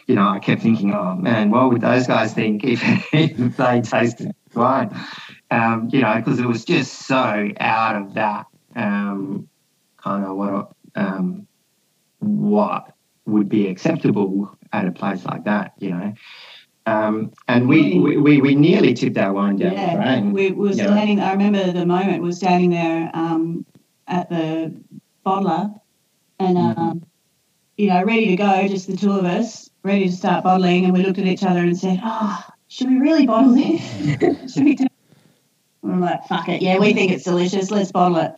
[0.07, 3.81] you know, I kept thinking, oh man, what would those guys think if, if they
[3.81, 4.95] tasted wine?
[5.51, 9.49] Um, you know, because it was just so out of that um,
[9.97, 11.46] kind of what um,
[12.18, 12.92] what
[13.26, 16.14] would be acceptable at a place like that, you know.
[16.85, 20.33] Um, and we, we, we nearly tipped our wine down yeah, the drain.
[20.33, 23.64] We were standing, I remember the moment, we were standing there um,
[24.09, 24.74] at the
[25.24, 25.78] bottler
[26.40, 26.81] and, mm-hmm.
[26.81, 27.07] um,
[27.76, 30.85] you know, ready to go, just the two of us, ready to start bottling.
[30.85, 34.52] And we looked at each other and said, oh, should we really bottle this?
[34.55, 34.87] should we do
[35.83, 36.62] like, fuck it.
[36.62, 37.70] Yeah, we think it's delicious.
[37.70, 38.33] Let's bottle it.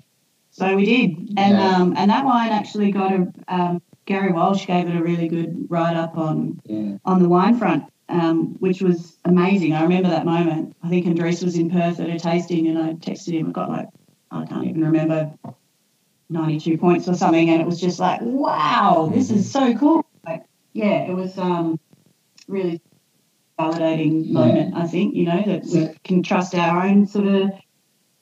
[0.54, 1.34] So we did.
[1.36, 1.76] And yeah.
[1.76, 5.66] um, and that wine actually got a, um, Gary Walsh gave it a really good
[5.68, 6.96] write up on yeah.
[7.04, 9.72] on the wine front um, which was amazing.
[9.72, 10.76] I remember that moment.
[10.82, 13.48] I think Andries was in Perth at a tasting, and I texted him.
[13.48, 13.88] I got like
[14.30, 15.32] I can't even remember,
[16.28, 20.04] ninety-two points or something, and it was just like, wow, this is so cool.
[20.24, 21.80] Like, yeah, it was um,
[22.46, 22.80] really
[23.58, 24.76] validating moment.
[24.76, 27.50] I think you know that we can trust our own sort of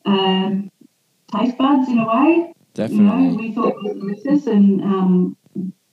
[0.04, 0.70] um,
[1.34, 2.52] taste buds in a way.
[2.74, 3.24] Definitely.
[3.24, 5.36] You know, we thought it was delicious, and um,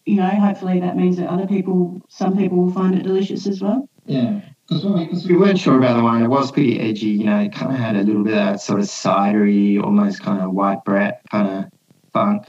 [0.06, 3.62] you know, hopefully that means that other people, some people will find it delicious as
[3.62, 3.88] well.
[4.06, 4.42] Yeah.
[4.68, 6.24] Because we weren't sure about the wine.
[6.24, 8.62] It was pretty edgy, you know, it kind of had a little bit of that
[8.62, 11.72] sort of cidery, almost kind of white bread kind of
[12.14, 12.48] funk.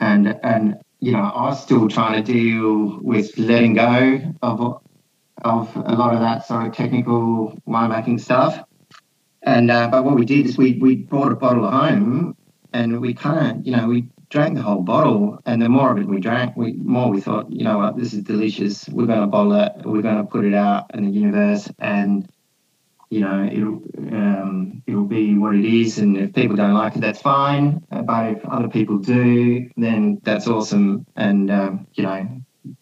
[0.00, 4.80] And, and, you know, I was still trying to deal with letting go of,
[5.42, 8.62] of a lot of that sort of technical winemaking stuff.
[9.44, 12.36] And, uh, but what we did is we, we brought a bottle home
[12.72, 15.98] and we kind of, you know, we drank the whole bottle, and the more of
[15.98, 18.88] it we drank, we more we thought, you know what, this is delicious.
[18.88, 19.72] We're going to bottle it.
[19.84, 22.28] We're going to put it out in the universe, and
[23.10, 23.80] you know it'll
[24.12, 25.98] um, it'll be what it is.
[25.98, 27.84] And if people don't like it, that's fine.
[27.90, 31.06] But if other people do, then that's awesome.
[31.14, 32.28] And um, you know,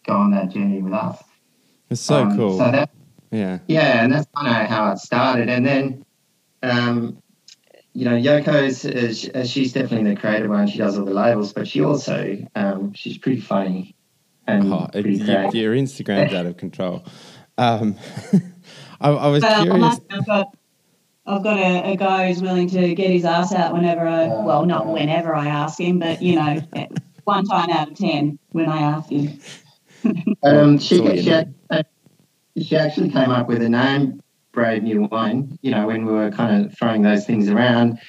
[0.07, 1.23] go on that journey with us.
[1.91, 2.57] It's so um, cool.
[2.57, 2.89] So that
[3.29, 5.49] yeah, yeah, and that's kind of how it started.
[5.49, 6.02] And then
[6.63, 7.21] um,
[7.93, 10.67] you know, Yoko's is, uh, she's definitely the creative one.
[10.67, 13.95] She does all the labels, but she also um, she's pretty funny
[14.47, 17.05] and oh, pretty it, your Instagram's out of control.
[17.57, 17.95] Um,
[19.01, 19.99] I, I, was well, curious.
[20.09, 20.57] I've got,
[21.25, 24.41] I've got a, a, guy who's willing to get his ass out whenever I, uh,
[24.41, 26.61] well, not whenever I ask him, but you know,
[27.25, 29.39] one time out of ten when I ask him.
[30.43, 31.43] um, she, she,
[32.61, 34.22] she actually came up with a name
[34.53, 37.99] brave new wine, you know, when we were kind of throwing those things around.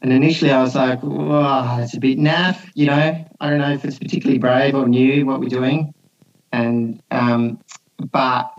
[0.00, 3.72] And initially I was like, wow, it's a bit naff, you know, I don't know
[3.72, 5.94] if it's particularly brave or new what we're doing.
[6.52, 7.60] And, um,
[8.10, 8.52] but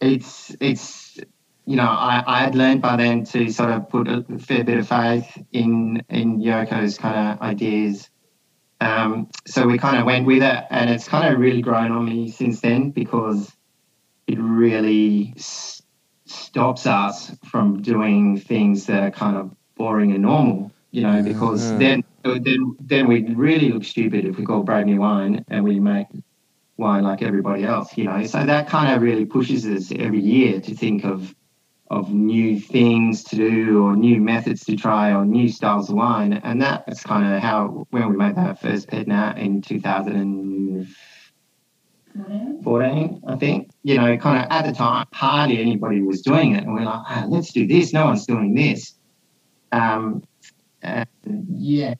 [0.00, 1.18] it's, it's,
[1.64, 4.78] you know, I, I had learned by then to sort of put a fair bit
[4.78, 8.08] of faith in, in Yoko's kind of ideas.
[8.80, 12.04] Um, so we kind of went with it and it's kind of really grown on
[12.04, 13.50] me since then because
[14.26, 15.34] it really
[16.26, 21.28] stops us from doing things that are kind of boring and normal, you know, mm-hmm.
[21.28, 21.78] because yeah.
[21.78, 25.78] then then then we really look stupid if we call brand new wine and we
[25.78, 26.08] make
[26.76, 28.24] wine like everybody else, you know.
[28.26, 31.34] So that kind of really pushes us every year to think of
[31.88, 36.32] of new things to do or new methods to try or new styles of wine.
[36.32, 40.94] And that's kind of how when we made that first pet nat in 2000.
[42.62, 46.64] 14, I think, you know, kind of at the time, hardly anybody was doing it.
[46.64, 47.92] And we're like, oh, let's do this.
[47.92, 48.94] No one's doing this.
[49.72, 50.22] Um,
[51.48, 51.94] yeah,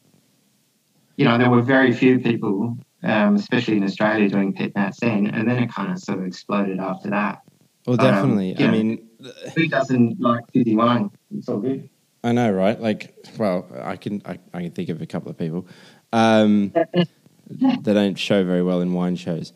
[1.17, 5.35] you know, there were very few people, um, especially in Australia, doing pet natting, then.
[5.35, 7.43] And then it kind of sort of exploded after that.
[7.87, 8.57] Well, um, definitely.
[8.57, 9.09] Um, I mean,
[9.55, 11.11] who doesn't like fizzy wine?
[11.37, 11.89] It's all good.
[12.23, 12.81] I know, right?
[12.81, 15.67] Like, well, I can I, I can think of a couple of people
[16.13, 16.71] um,
[17.51, 19.53] that don't show very well in wine shows.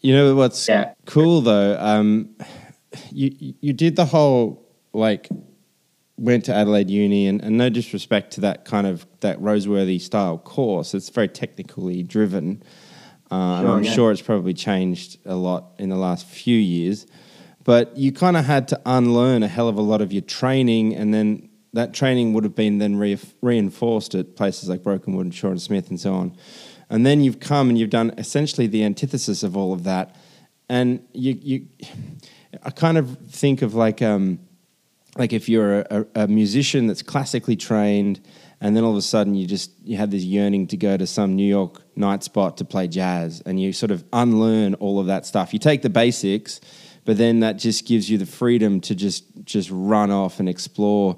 [0.00, 0.94] You know what's yeah.
[1.04, 1.76] cool though?
[1.78, 2.36] Um,
[3.10, 5.28] you you did the whole like
[6.18, 10.38] went to Adelaide Uni, and, and no disrespect to that kind of that Roseworthy style
[10.38, 10.94] course.
[10.94, 12.62] It's very technically driven.
[13.30, 13.92] Uh, sure, I'm yeah.
[13.92, 17.06] sure it's probably changed a lot in the last few years
[17.66, 20.94] but you kind of had to unlearn a hell of a lot of your training
[20.94, 25.34] and then that training would have been then re- reinforced at places like Brokenwood and
[25.34, 26.36] Shaw and Smith and so on.
[26.88, 30.14] And then you've come and you've done essentially the antithesis of all of that.
[30.68, 31.66] And you, you
[32.62, 34.40] I kind of think of like, um,
[35.16, 38.20] like if you're a, a, musician that's classically trained,
[38.60, 41.06] and then all of a sudden you just you have this yearning to go to
[41.06, 45.06] some New York night spot to play jazz, and you sort of unlearn all of
[45.06, 45.52] that stuff.
[45.52, 46.60] You take the basics,
[47.04, 51.16] but then that just gives you the freedom to just just run off and explore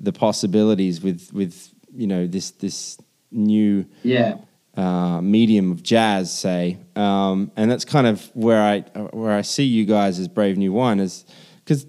[0.00, 2.98] the possibilities with with you know this this
[3.30, 4.36] new yeah
[4.78, 9.64] uh, medium of jazz, say, um, and that's kind of where I where I see
[9.64, 11.24] you guys as Brave New Wine is
[11.64, 11.84] because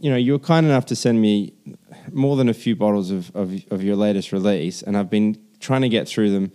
[0.00, 1.52] you know you were kind enough to send me
[2.10, 5.82] more than a few bottles of, of, of your latest release, and I've been trying
[5.82, 6.50] to get through them.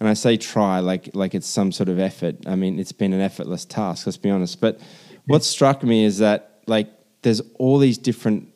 [0.00, 2.44] And I say try like like it's some sort of effort.
[2.44, 4.06] I mean, it's been an effortless task.
[4.06, 4.80] Let's be honest, but
[5.26, 6.90] what struck me is that like
[7.22, 8.48] there's all these different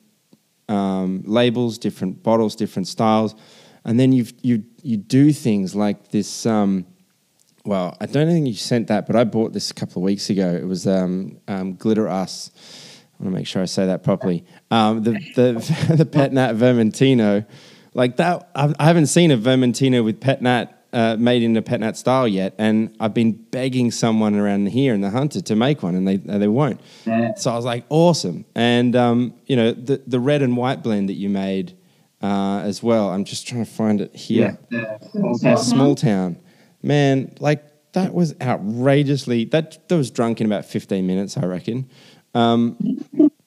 [0.69, 3.37] um, labels, different bottles, different styles,
[3.85, 6.47] and then you you you do things like this.
[6.47, 6.87] Um,
[7.65, 10.31] well, I don't think you sent that, but I bought this a couple of weeks
[10.31, 10.53] ago.
[10.55, 12.51] It was um, um Glitter Us.
[13.19, 14.45] I want to make sure I say that properly.
[14.71, 17.47] Um, the the the Pet Nat Vermentino,
[17.95, 18.51] like that.
[18.55, 22.27] I haven't seen a Vermentino with Pet Nat uh, made in a pet nat style
[22.27, 26.07] yet, and I've been begging someone around here in the Hunter to make one, and
[26.07, 26.81] they they won't.
[27.07, 27.35] Yeah.
[27.35, 28.45] So I was like, awesome.
[28.55, 31.77] And um, you know, the the red and white blend that you made
[32.21, 33.11] uh, as well.
[33.11, 34.59] I'm just trying to find it here.
[34.71, 35.57] Yeah, small town.
[35.59, 36.39] Small town,
[36.83, 37.35] man.
[37.41, 39.47] Like that was outrageously.
[39.47, 41.89] That that was drunk in about 15 minutes, I reckon.
[42.35, 42.77] Um,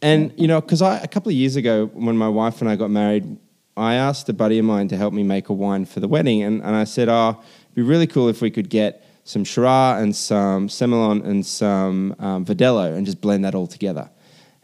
[0.02, 2.76] and you know, because I a couple of years ago when my wife and I
[2.76, 3.38] got married,
[3.78, 6.44] I asked a buddy of mine to help me make a wine for the wedding,
[6.44, 10.02] and, and I said, "Oh, it'd be really cool if we could get some Shiraz
[10.04, 14.10] and some Semillon and some um, Verdelho and just blend that all together."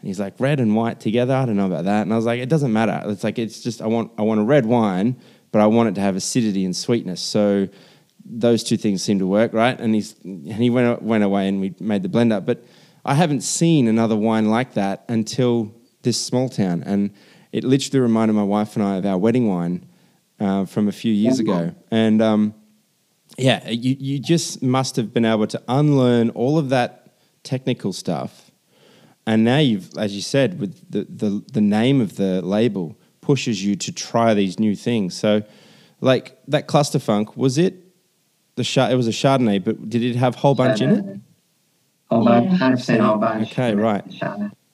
[0.00, 1.34] And he's like, "Red and white together?
[1.34, 3.02] I don't know about that." And I was like, "It doesn't matter.
[3.06, 5.16] It's like it's just I want I want a red wine,
[5.52, 7.68] but I want it to have acidity and sweetness." So
[8.24, 9.78] those two things seem to work, right?
[9.78, 12.64] And he's and he went went away and we made the blend up, but
[13.04, 17.10] I haven't seen another wine like that until this small town and
[17.52, 19.86] it literally reminded my wife and I of our wedding wine
[20.38, 21.74] uh, from a few years ago.
[21.90, 22.54] And um,
[23.36, 28.49] yeah, you, you just must have been able to unlearn all of that technical stuff.
[29.26, 33.64] And now you've, as you said, with the, the, the name of the label pushes
[33.64, 35.14] you to try these new things.
[35.14, 35.42] So,
[36.00, 37.90] like that cluster funk, was it
[38.56, 41.20] the it was a Chardonnay, but did it have whole bunch in it?
[42.10, 43.52] Whole bunch, hundred percent whole bunch.
[43.52, 44.04] Okay, right.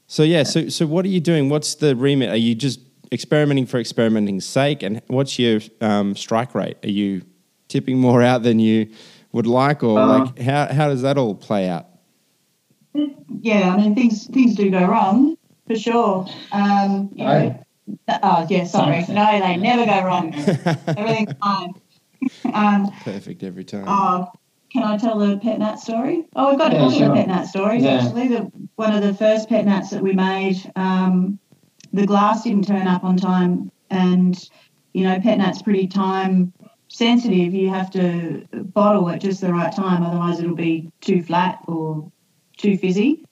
[0.07, 1.49] So yeah, so so what are you doing?
[1.49, 2.31] What's the remit?
[2.31, 2.81] Are you just
[3.13, 4.83] experimenting for experimenting's sake?
[4.83, 6.77] And what's your um, strike rate?
[6.85, 7.23] Are you
[7.69, 8.91] tipping more out than you
[9.33, 11.87] would like, or uh, like how how does that all play out?
[13.41, 16.27] Yeah, I mean things things do go wrong for sure.
[16.53, 17.65] Um, you know,
[18.23, 20.35] oh yeah, sorry, no, they never go wrong.
[20.87, 21.75] Everything's fine.
[22.53, 23.85] um, Perfect every time.
[23.87, 24.29] Oh,
[24.73, 26.25] can I tell the pet nat story?
[26.35, 27.11] Oh, we've got yeah, a couple sure.
[27.11, 28.03] of pet nat stories yeah.
[28.03, 28.29] actually.
[28.29, 31.39] The, one of the first pet nats that we made, um,
[31.93, 34.39] the glass didn't turn up on time, and
[34.93, 36.53] you know, pet nat's pretty time
[36.89, 37.55] sensitive.
[37.55, 42.11] You have to bottle at just the right time, otherwise it'll be too flat or
[42.57, 43.25] too fizzy.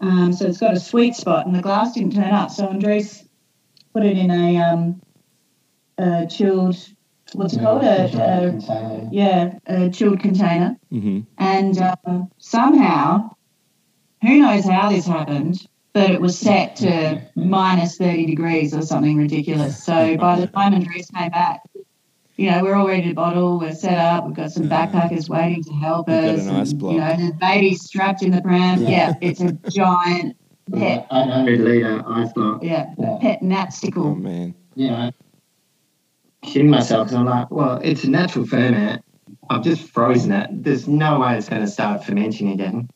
[0.00, 2.50] Um, so it's got a sweet spot, and the glass didn't turn up.
[2.50, 3.26] So Andries
[3.92, 5.00] put it in a, um,
[5.98, 6.76] a chilled
[7.34, 11.20] what's yeah, called a, a yeah a chilled container, mm-hmm.
[11.38, 13.30] and um, somehow,
[14.22, 19.16] who knows how this happened, but it was set to minus thirty degrees or something
[19.16, 19.82] ridiculous.
[19.82, 21.62] So by the time Andries came back,
[22.42, 23.60] you know, we're all ready to bottle.
[23.60, 24.26] We're set up.
[24.26, 26.44] We've got some backpackers waiting to help us.
[26.44, 26.94] Got an ice block.
[26.94, 28.82] You know, the baby's strapped in the pram.
[28.82, 30.36] Yeah, it's a giant
[30.72, 31.06] pet.
[31.12, 32.64] 800 litre ice block.
[32.64, 32.86] Yeah,
[33.20, 34.20] pet Oh natsicle.
[34.20, 34.56] man.
[34.74, 35.10] Yeah.
[36.44, 39.04] Shitting myself because I'm like, well, it's a natural ferment.
[39.48, 40.50] I've just frozen it.
[40.64, 42.88] There's no way it's going to start fermenting again.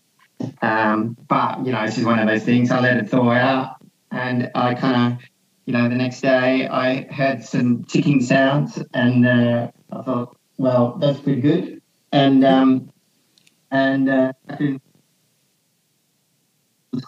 [0.60, 2.72] Um, but, you know, it's just one of those things.
[2.72, 3.76] I let it thaw out
[4.10, 5.18] and I kind of,
[5.66, 10.96] you know, the next day I heard some ticking sounds and uh, I thought, well,
[10.98, 11.82] that's pretty good.
[12.12, 12.90] And, um,
[13.70, 14.80] and, uh, That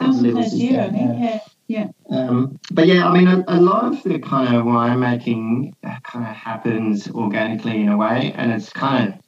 [0.01, 1.43] was the first year, I think.
[1.69, 1.89] Yeah.
[2.11, 6.35] um, but yeah, I mean, a, a lot of the kind of winemaking kind of
[6.35, 9.21] happens organically in a way, and it's kind of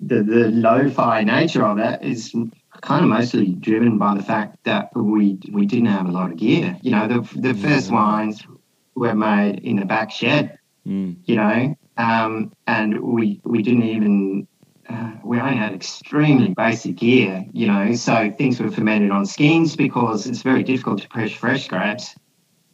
[0.00, 2.34] the the lo-fi nature of it is
[2.80, 6.38] kind of mostly driven by the fact that we we didn't have a lot of
[6.38, 6.76] gear.
[6.80, 8.42] You know, the the first wines
[8.94, 10.58] were made in the back shed.
[10.86, 11.16] Mm.
[11.24, 14.46] You know, um, and we we didn't even
[14.88, 19.76] uh, we only had extremely basic gear, you know, so things were fermented on skins
[19.76, 22.14] because it's very difficult to press fresh grapes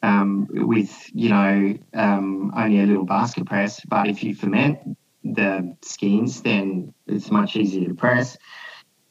[0.02, 3.80] um, with, you know, um, only a little basket press.
[3.84, 4.78] But if you ferment
[5.22, 8.36] the skins, then it's much easier to press.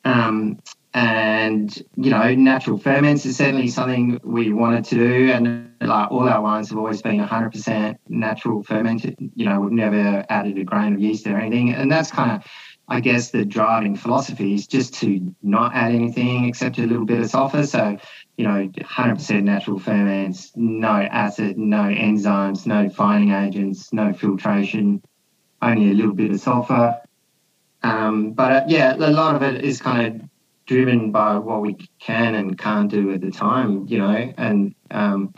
[0.03, 0.59] Um,
[0.93, 5.31] and, you know, natural ferments is certainly something we wanted to do.
[5.31, 9.15] And like all our wines have always been 100% natural fermented.
[9.35, 11.73] You know, we've never added a grain of yeast or anything.
[11.73, 12.43] And that's kind of,
[12.87, 17.19] I guess the driving philosophy is just to not add anything except a little bit
[17.19, 17.67] of sulfur.
[17.67, 17.97] So,
[18.37, 25.03] you know, 100% natural ferments, no acid, no enzymes, no defining agents, no filtration,
[25.61, 26.99] only a little bit of sulfur.
[27.83, 30.28] Um, but uh, yeah, a lot of it is kind of
[30.69, 35.33] driven by what we can and can't do at the time, you know, and um,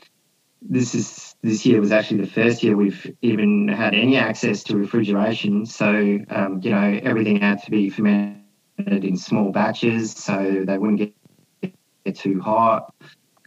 [0.62, 4.76] this is this year was actually the first year we've even had any access to
[4.76, 5.66] refrigeration.
[5.66, 8.44] So um, you know everything had to be fermented
[8.78, 11.74] in small batches, so they wouldn't get,
[12.06, 12.94] get too hot.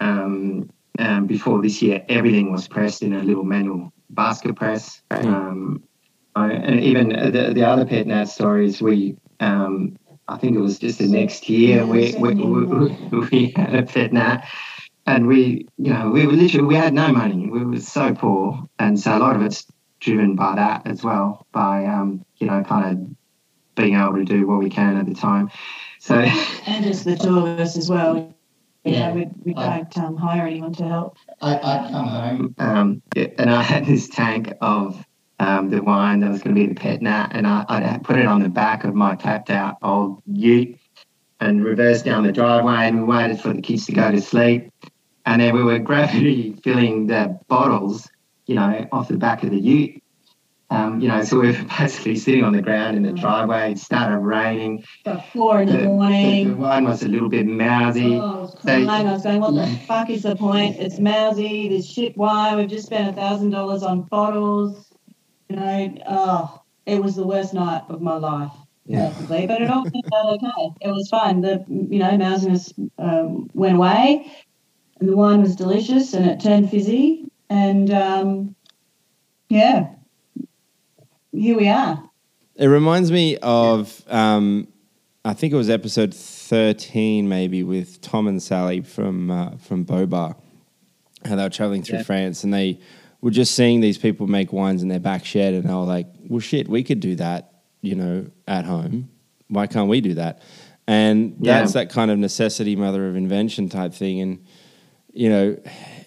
[0.00, 5.02] Um, um, before this year, everything was pressed in a little manual basket press.
[5.10, 5.82] Um,
[6.34, 9.96] I, and even the, the other pet nat stories, we um,
[10.28, 14.12] I think it was just the next year we, we, we, we had a pet
[14.12, 14.46] nat
[15.06, 17.50] and we, you know, we were literally, we had no money.
[17.50, 18.62] We were so poor.
[18.78, 19.66] And so a lot of it's
[20.00, 23.16] driven by that as well, by, um, you know, kind of
[23.74, 25.50] being able to do what we can at the time.
[26.00, 26.14] So,
[26.66, 28.16] And just the two of us as well.
[28.16, 28.34] You
[28.92, 29.12] Yeah.
[29.12, 31.16] we, we I- don't um, hire anyone to help.
[31.40, 35.04] I, I'd come home um, and I had this tank of
[35.40, 38.16] um, the wine that was going to be the pet nat, and I, I put
[38.18, 40.78] it on the back of my capped out old ute
[41.40, 44.70] and reversed down the driveway, and we waited for the kids to go to sleep.
[45.26, 48.08] And then we were gravity filling the bottles,
[48.46, 50.00] you know, off the back of the ute.
[50.70, 53.72] Um, you know, so we were basically sitting on the ground in the driveway.
[53.72, 54.84] It started raining.
[55.04, 56.58] About four in the The, the morning.
[56.58, 58.16] wine was a little bit mousy.
[58.16, 58.88] Oh, I was crying.
[58.88, 60.76] I was going, what the fuck is the point?
[60.78, 61.68] It's mousy.
[61.68, 62.56] This shit wine.
[62.56, 64.90] We've just spent a thousand dollars on bottles.
[65.54, 68.50] You know, oh, it was the worst night of my life.
[68.86, 69.10] Yeah.
[69.10, 70.74] Basically, but it all turned out okay.
[70.80, 71.40] It was fine.
[71.42, 74.30] The you know mousiness um, went away,
[74.98, 78.56] and the wine was delicious, and it turned fizzy, and um,
[79.48, 79.90] yeah,
[81.32, 82.02] here we are.
[82.56, 84.68] It reminds me of, um,
[85.24, 90.34] I think it was episode thirteen, maybe with Tom and Sally from uh, from Bobar,
[91.24, 92.04] how they were traveling through Yeah.
[92.04, 92.80] France and they
[93.24, 96.06] were just seeing these people make wines in their back shed, and they were like,
[96.28, 99.08] "Well, shit, we could do that, you know, at home.
[99.48, 100.42] Why can't we do that?"
[100.86, 101.60] And Yeah.
[101.60, 104.38] that's that kind of necessity, mother of invention type thing, and
[105.12, 105.56] you know.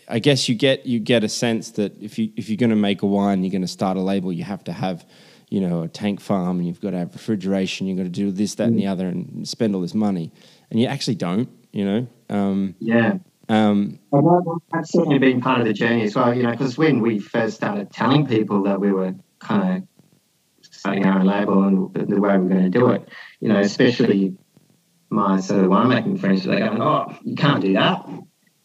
[0.09, 2.77] I guess you get you get a sense that if you if you're going to
[2.89, 4.31] make a wine, you're going to start a label.
[4.31, 5.05] You have to have,
[5.49, 7.87] you know, a tank farm, and you've got to have refrigeration.
[7.87, 10.31] You've got to do this, that, and the other, and spend all this money.
[10.71, 11.49] And you actually don't.
[11.73, 13.17] You know, um, Yeah.
[13.49, 16.77] Um, And that- That's certainly been part of the journey as well, you know, because
[16.77, 19.87] when we first started telling people that we were kind of
[20.61, 23.07] starting our own label and the, the way we we're going to do it,
[23.39, 24.35] you know, especially
[25.09, 28.05] my sort of winemaking friends, they're going, oh, you can't do that.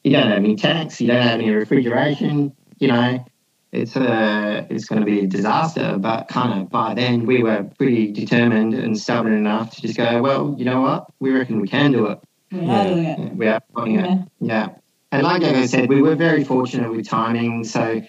[0.03, 3.25] You don't have any tanks, you don't have any refrigeration, you know,
[3.71, 5.97] it's a, it's going to be a disaster.
[5.99, 10.21] But kind of by then we were pretty determined and stubborn enough to just go,
[10.21, 12.19] well, you know what, we reckon we can do it.
[12.53, 12.85] We Yeah.
[12.85, 13.37] it.
[13.37, 14.05] We are doing it.
[14.05, 14.25] Yeah.
[14.41, 14.69] Yeah.
[15.11, 17.65] And like I said, we were very fortunate with timing.
[17.65, 18.03] So,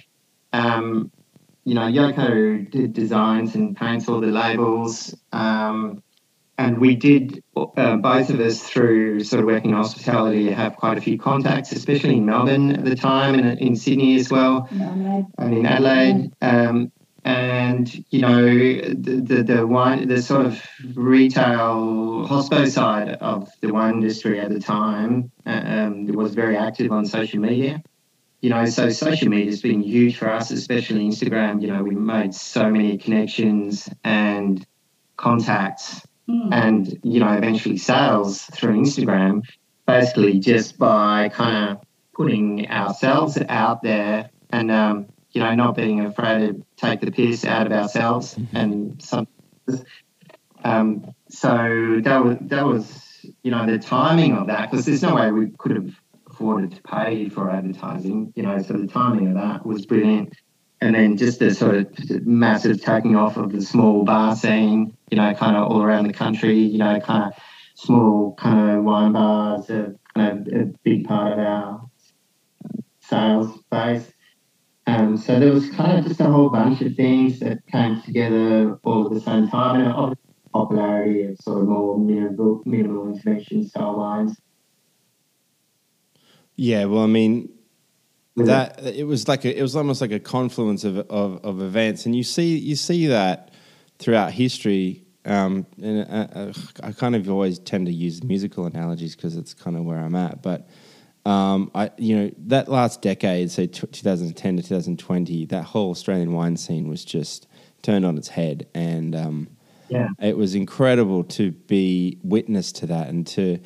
[0.54, 1.12] um,
[1.66, 5.16] you know, Yoko did designs and paints all the labels.
[5.32, 6.02] Um,
[6.58, 10.98] and we did, uh, both of us through sort of working in hospitality, have quite
[10.98, 14.94] a few contacts, especially in Melbourne at the time and in Sydney as well No,
[14.94, 15.28] no.
[15.40, 16.32] and in Adelaide.
[16.42, 16.92] Um,
[17.26, 20.62] and you know the, the the wine the sort of
[20.94, 27.06] retail hospo side of the wine industry at the time um, was very active on
[27.06, 27.82] social media.
[28.42, 31.62] You know so social media has been huge for us especially instagram.
[31.62, 34.66] You know we made so many connections and
[35.16, 36.50] contacts mm.
[36.52, 39.44] and you know eventually sales through instagram
[39.86, 44.30] basically just by kind of putting ourselves out there.
[44.52, 48.56] And um, you know, not being afraid to take the piss out of ourselves mm-hmm.
[48.56, 49.28] and some.
[50.64, 55.16] Um, so that was that was you know the timing of that because there's no
[55.16, 55.94] way we could have
[56.30, 58.32] afforded to pay for advertising.
[58.36, 60.34] You know, so the timing of that was brilliant.
[60.82, 65.16] And then just the sort of massive taking off of the small bar scene, you
[65.16, 67.34] know, kind of all around the country, you know, kind of
[67.76, 71.90] small kind of wine bars are kind of a big part of our
[73.00, 74.12] sales base.
[74.86, 78.78] Um, so there was kind of just a whole bunch of things that came together
[78.84, 83.68] all at the same time, and obviously popularity of sort of more minimal, minimal intervention
[83.68, 84.40] style wines.
[86.56, 87.50] Yeah, well, I mean,
[88.36, 92.06] that it was like a, it was almost like a confluence of, of, of events,
[92.06, 93.52] and you see you see that
[94.00, 95.04] throughout history.
[95.26, 96.54] Um, and uh, uh
[96.84, 100.16] I kind of always tend to use musical analogies because it's kind of where I'm
[100.16, 100.68] at, but
[101.26, 106.34] um, I, you know, that last decade, say t- 2010 to 2020, that whole Australian
[106.34, 107.48] wine scene was just
[107.82, 109.48] turned on its head, and um,
[109.88, 113.60] yeah, it was incredible to be witness to that and to,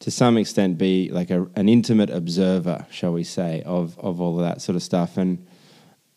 [0.00, 4.36] to some extent, be like a, an intimate observer, shall we say, of of all
[4.36, 5.18] of that sort of stuff.
[5.18, 5.46] And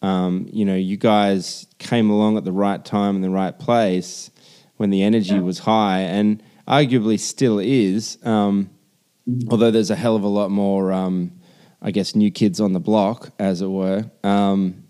[0.02, 4.32] um, you know, you guys came along at the right time in the right place
[4.78, 5.42] when the energy yeah.
[5.42, 8.18] was high, and arguably still is.
[8.24, 8.70] Um,
[9.50, 11.32] although there's a hell of a lot more, um,
[11.82, 14.10] I guess, new kids on the block, as it were.
[14.24, 14.84] Um,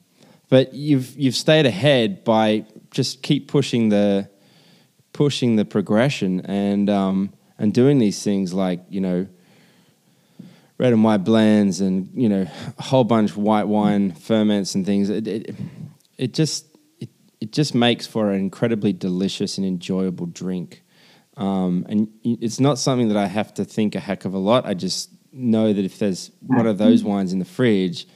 [0.50, 4.30] but you've you've stayed ahead by just keep pushing the
[5.14, 9.28] pushing the progression and um, and doing these things like you know
[10.78, 14.86] red and white blends and you know a whole bunch of white wine ferments and
[14.86, 15.10] things.
[15.10, 15.56] It it,
[16.18, 16.68] it just
[17.00, 17.10] it,
[17.42, 20.84] it just makes for an incredibly delicious and enjoyable drink.
[21.38, 24.66] Um, and it's not something that I have to think a heck of a lot.
[24.66, 28.08] I just know that if there's one of those wines in the fridge,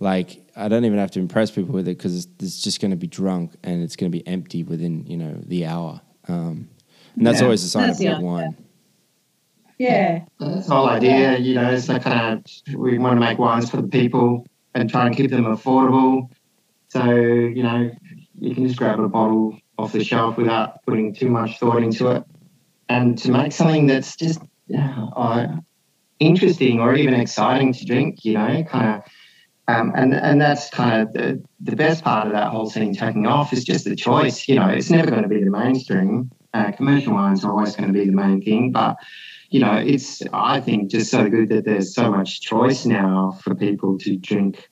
[0.00, 2.90] like I don't even have to impress people with it because it's, it's, just going
[2.90, 6.00] to be drunk and it's going to be empty within you know the hour.
[6.26, 6.68] Um,
[7.16, 8.56] and that's yeah, always a sign of good wine.
[9.78, 11.38] Yeah, that's the whole idea.
[11.38, 14.90] You know, it's like kind of we want to make wines for the people and
[14.90, 16.28] try and keep them affordable.
[16.88, 17.90] So you know,
[18.34, 22.08] you can just grab a bottle off the shelf without putting too much thought into
[22.08, 22.24] it
[22.88, 24.40] and to make something that's just
[25.16, 25.46] uh,
[26.20, 29.02] interesting or even exciting to drink, you know, kind of.
[29.66, 33.26] Um, and and that's kind of the, the best part of that whole scene taking
[33.26, 34.46] off is just the choice.
[34.46, 36.30] You know, it's never going to be the mainstream.
[36.52, 38.96] Uh, commercial wines are always going to be the main thing, but
[39.48, 43.54] you know, it's I think just so good that there's so much choice now for
[43.54, 44.68] people to drink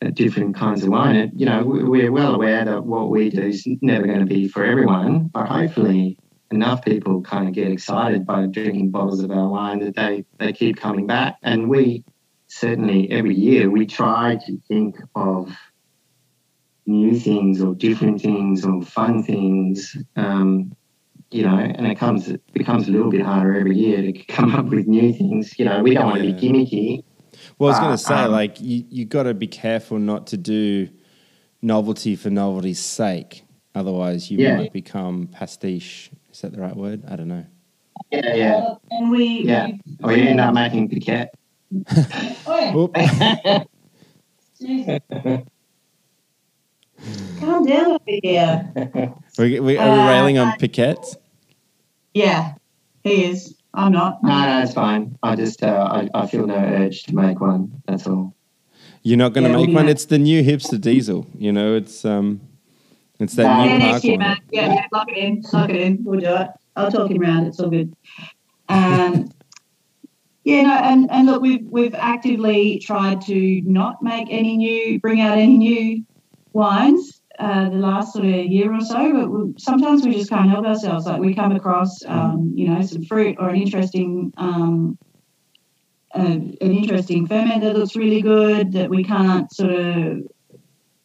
[0.00, 1.16] uh, different kinds of wine.
[1.16, 4.46] And, you know, we're well aware that what we do is never going to be
[4.46, 6.18] for everyone, but hopefully
[6.50, 10.52] enough people kind of get excited by drinking bottles of our wine that they, they
[10.52, 11.36] keep coming back.
[11.42, 12.04] And we
[12.46, 15.50] certainly every year we try to think of
[16.86, 19.96] new things or different things or fun things.
[20.16, 20.74] Um,
[21.30, 24.54] you know, and it comes it becomes a little bit harder every year to come
[24.54, 25.58] up with new things.
[25.58, 27.04] You know, we don't want to be gimmicky.
[27.58, 30.28] Well, I was going to say, um, like, you you got to be careful not
[30.28, 30.88] to do
[31.60, 33.44] novelty for novelty's sake.
[33.74, 34.56] Otherwise, you yeah.
[34.56, 37.02] might become pastiche is that the right word?
[37.08, 37.44] I don't know.
[38.12, 38.54] Yeah, yeah.
[38.54, 39.66] Uh, and we yeah.
[39.66, 41.34] We, or you end up making piquette.
[42.46, 43.58] oh yeah.
[47.40, 48.72] Calm down over here.
[49.36, 51.16] We, we, are we uh, railing on piquettes?
[52.14, 52.54] Yeah,
[53.02, 53.56] he is.
[53.74, 54.22] I'm not.
[54.22, 55.18] No, no, it's fine.
[55.24, 57.82] I just uh, I, I feel no urge to make one.
[57.88, 58.32] That's all.
[59.02, 59.88] You're not going to yeah, make one.
[59.88, 61.26] It's the new hipster diesel.
[61.36, 62.40] You know, it's um,
[63.18, 64.36] it's that uh, new yeah, next year, man.
[64.50, 66.04] Yeah, yeah, lock it in, lock it in.
[66.04, 66.48] We'll do it.
[66.76, 67.46] I'll talk him around.
[67.46, 67.94] It's all good.
[68.68, 69.30] Um,
[70.44, 75.20] yeah, no, and, and look, we've we've actively tried to not make any new, bring
[75.20, 76.04] out any new
[76.52, 79.12] wines uh, the last sort of year or so.
[79.12, 81.06] But we, sometimes we just can't help ourselves.
[81.06, 84.32] Like we come across, um, you know, some fruit or an interesting.
[84.36, 84.98] Um,
[86.14, 90.22] uh, an interesting ferment that looks really good that we can't sort of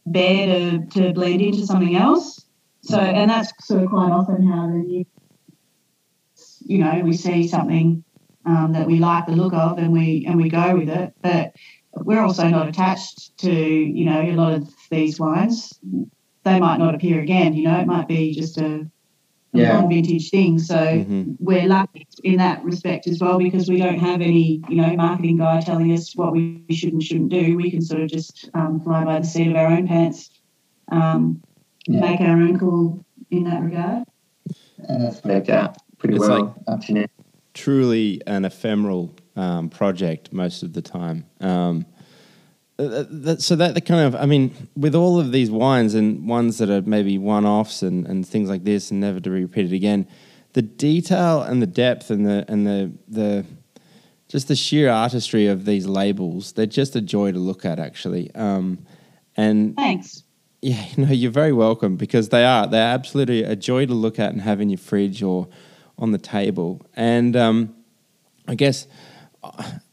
[0.06, 2.46] bear to, to bleed into something else.
[2.82, 5.06] So, and that's sort of quite often how the new,
[6.66, 8.04] you know, we see something
[8.46, 11.14] um, that we like the look of and we and we go with it.
[11.22, 11.54] But
[11.96, 15.80] we're also not attached to, you know, a lot of these wines.
[16.44, 17.54] they might not appear again.
[17.54, 18.90] You know, it might be just a, a
[19.54, 19.78] yeah.
[19.78, 20.60] long vintage thing.
[20.60, 21.34] So mm-hmm.
[21.40, 25.38] we're lucky in that respect as well because we don't have any, you know, marketing
[25.38, 27.56] guy telling us what we should and shouldn't do.
[27.56, 30.30] We can sort of just um, fly by the seat of our own pants,
[30.92, 31.42] um,
[31.88, 32.02] yeah.
[32.02, 34.04] make our own call in that regard.
[34.80, 37.06] And that's worked out pretty it's well like up to now.
[37.54, 41.26] Truly an ephemeral um, project most of the time.
[41.40, 41.86] Um,
[42.80, 46.28] uh, that, so that the kind of I mean, with all of these wines and
[46.28, 49.74] ones that are maybe one-offs and, and things like this and never to be repeated
[49.74, 50.08] again,
[50.54, 53.46] the detail and the depth and the and the the
[54.28, 58.34] just the sheer artistry of these labels, they're just a joy to look at actually.
[58.34, 58.86] Um,
[59.38, 60.24] and thanks.
[60.62, 64.32] Yeah, no, you're very welcome because they are they're absolutely a joy to look at
[64.32, 65.48] and have in your fridge or
[66.00, 66.82] on the table.
[66.96, 67.76] And um,
[68.48, 68.88] I guess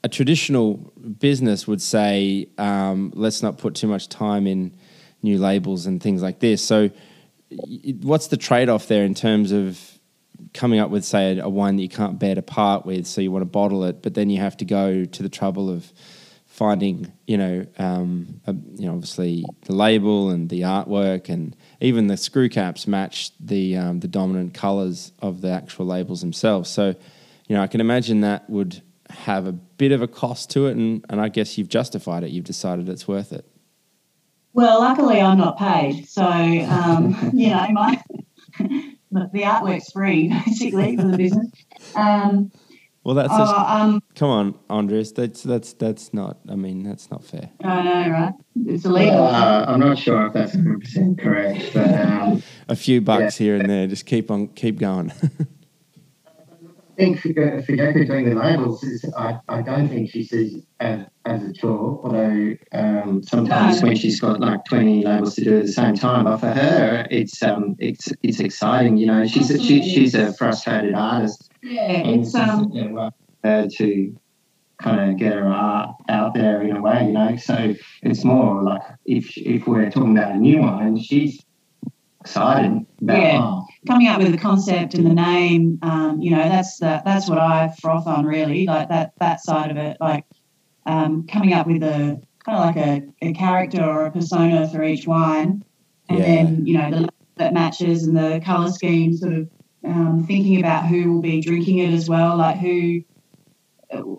[0.02, 0.74] a traditional
[1.18, 4.74] business would say, um, let's not put too much time in
[5.22, 6.64] new labels and things like this.
[6.64, 6.90] So,
[8.02, 9.80] what's the trade off there in terms of
[10.54, 13.06] coming up with, say, a, wine that you can't bear to part with?
[13.06, 15.68] So, you want to bottle it, but then you have to go to the trouble
[15.68, 15.92] of
[16.46, 22.06] finding, you know, um, a, you know, obviously the label and the artwork and even
[22.06, 26.68] the screw caps match the um, the dominant colors of the actual labels themselves.
[26.68, 26.94] So,
[27.48, 30.76] you know, I can imagine that would have a bit of a cost to it,
[30.76, 32.30] and, and I guess you've justified it.
[32.30, 33.44] You've decided it's worth it.
[34.52, 38.02] Well, luckily I'm not paid, so um, you know my
[39.10, 41.50] the artwork's free basically for the business.
[41.94, 42.50] Um,
[43.02, 45.14] well, that's just, uh, um, come on, Andries.
[45.14, 46.38] That's that's that's not.
[46.48, 47.48] I mean, that's not fair.
[47.64, 48.34] I know, right?
[48.66, 49.24] It's illegal.
[49.24, 53.44] Uh, I'm not sure if that's 100 percent correct, but um, a few bucks yeah.
[53.46, 53.86] here and there.
[53.86, 55.12] Just keep on, keep going.
[57.00, 61.42] think for Fuyoko doing the labels is, I, I don't think she sees as, as
[61.42, 65.72] a chore, although um, sometimes when she's got like 20 labels to do at the
[65.72, 68.96] same time, but for her, it's um, it's it's exciting.
[68.96, 71.50] You know, she's a, she, she's a frustrated artist.
[71.62, 73.10] Yeah, it's um,
[73.44, 74.16] her to
[74.82, 77.36] kind of get her art out there in a way, you know.
[77.36, 81.42] So it's more like if if we're talking about a new one, she's
[82.20, 83.38] excited about yeah.
[83.40, 87.28] Oh, coming up with the concept and the name, um, you know, that's the, that's
[87.28, 90.24] what I froth on really, like that that side of it, like
[90.86, 94.82] um, coming up with a kind of like a, a, character or a persona for
[94.82, 95.64] each wine,
[96.08, 96.24] and yeah.
[96.24, 99.50] then you know the that matches and the color scheme, sort of
[99.84, 103.02] um, thinking about who will be drinking it as well, like who.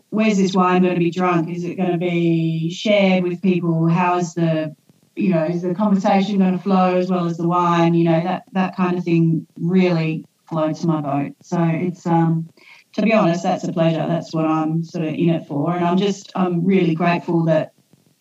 [0.10, 1.50] Where's this wine going to be drunk?
[1.50, 3.88] Is it going to be shared with people?
[3.88, 4.76] How is the
[5.22, 7.94] you know, is the conversation going to flow as well as the wine?
[7.94, 11.34] You know, that that kind of thing really floats my boat.
[11.44, 12.50] So it's um,
[12.94, 14.06] to be honest, that's a pleasure.
[14.08, 17.74] That's what I'm sort of in it for, and I'm just I'm really grateful that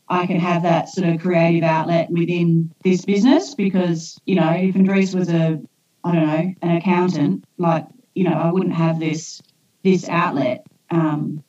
[0.08, 4.74] I can have that sort of creative outlet within this business because you know, if
[4.74, 5.60] Andries was a
[6.04, 9.40] I don't know an accountant, like you know, I wouldn't have this
[9.82, 10.66] this outlet.
[10.90, 11.44] Um,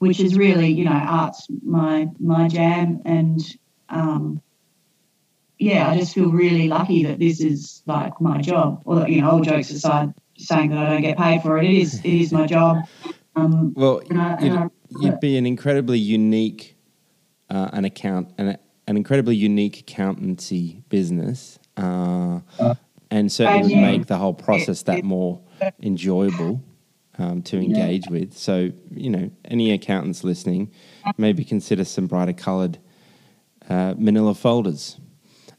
[0.00, 3.38] which is really, you know, art's my my jam, and
[3.90, 4.40] um,
[5.60, 8.82] yeah, I just feel really lucky that this is like my job.
[8.86, 11.74] Although you know, all jokes aside, saying that I don't get paid for it, it
[11.74, 12.78] is it is my job.
[13.36, 14.68] Um, well, I, you'd, I,
[15.00, 16.76] you'd, be an incredibly unique
[17.50, 18.56] uh, an account an,
[18.86, 22.74] an incredibly unique accountancy business, uh, uh,
[23.10, 25.42] and certainly would make the whole process that more
[25.82, 26.64] enjoyable.
[27.18, 28.12] Um, to engage yeah.
[28.12, 28.32] with.
[28.32, 30.72] So, you know, any accountants listening,
[31.18, 32.78] maybe consider some brighter coloured
[33.68, 34.98] uh, manila folders.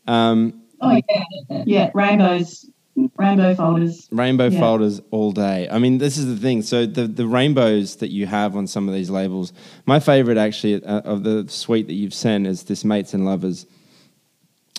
[0.08, 2.70] Um, oh yeah, yeah, rainbows,
[3.18, 4.08] rainbow folders.
[4.12, 4.60] Rainbow yeah.
[4.60, 5.68] folders all day.
[5.70, 6.62] I mean, this is the thing.
[6.62, 9.54] So the the rainbows that you have on some of these labels,
[9.86, 13.66] my favorite actually uh, of the suite that you've sent is this mates and lovers.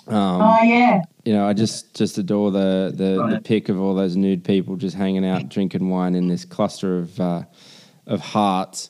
[0.07, 1.01] Um, oh yeah.
[1.23, 4.75] You know, I just just adore the the, the pic of all those nude people
[4.75, 7.43] just hanging out drinking wine in this cluster of uh,
[8.05, 8.89] of hearts.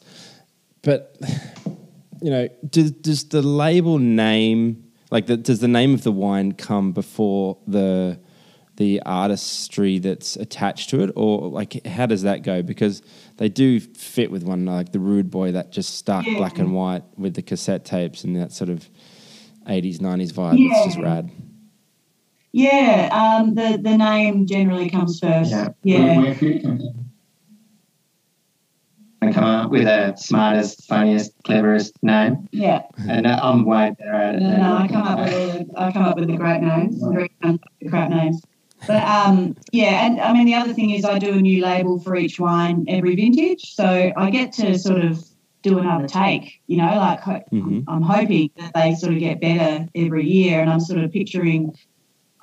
[0.82, 1.16] But
[2.22, 4.83] you know, does, does the label name
[5.14, 8.20] like, the, does the name of the wine come before the
[8.78, 12.64] the artistry that's attached to it, or like how does that go?
[12.64, 13.04] Because
[13.38, 16.38] they do fit with one, like the Rude Boy, that just stark yeah.
[16.38, 18.90] black and white with the cassette tapes and that sort of
[19.68, 20.58] eighties nineties vibe.
[20.58, 20.70] Yeah.
[20.74, 21.30] It's just rad.
[22.52, 25.52] Yeah, um, the the name generally comes first.
[25.52, 25.70] Yeah.
[25.84, 26.34] yeah
[29.26, 32.48] and come up with a smartest, funniest, cleverest name.
[32.52, 32.84] Yeah.
[33.10, 34.42] And uh, I'm way better at it.
[34.42, 37.30] No, no, I come up with a, I come up with the great names, the
[37.90, 38.42] crap names.
[38.86, 42.00] But um, yeah, and I mean the other thing is I do a new label
[42.00, 45.24] for each wine every vintage, so I get to sort of
[45.62, 46.62] do another take.
[46.68, 47.82] You know, like mm-hmm.
[47.88, 51.74] I'm hoping that they sort of get better every year, and I'm sort of picturing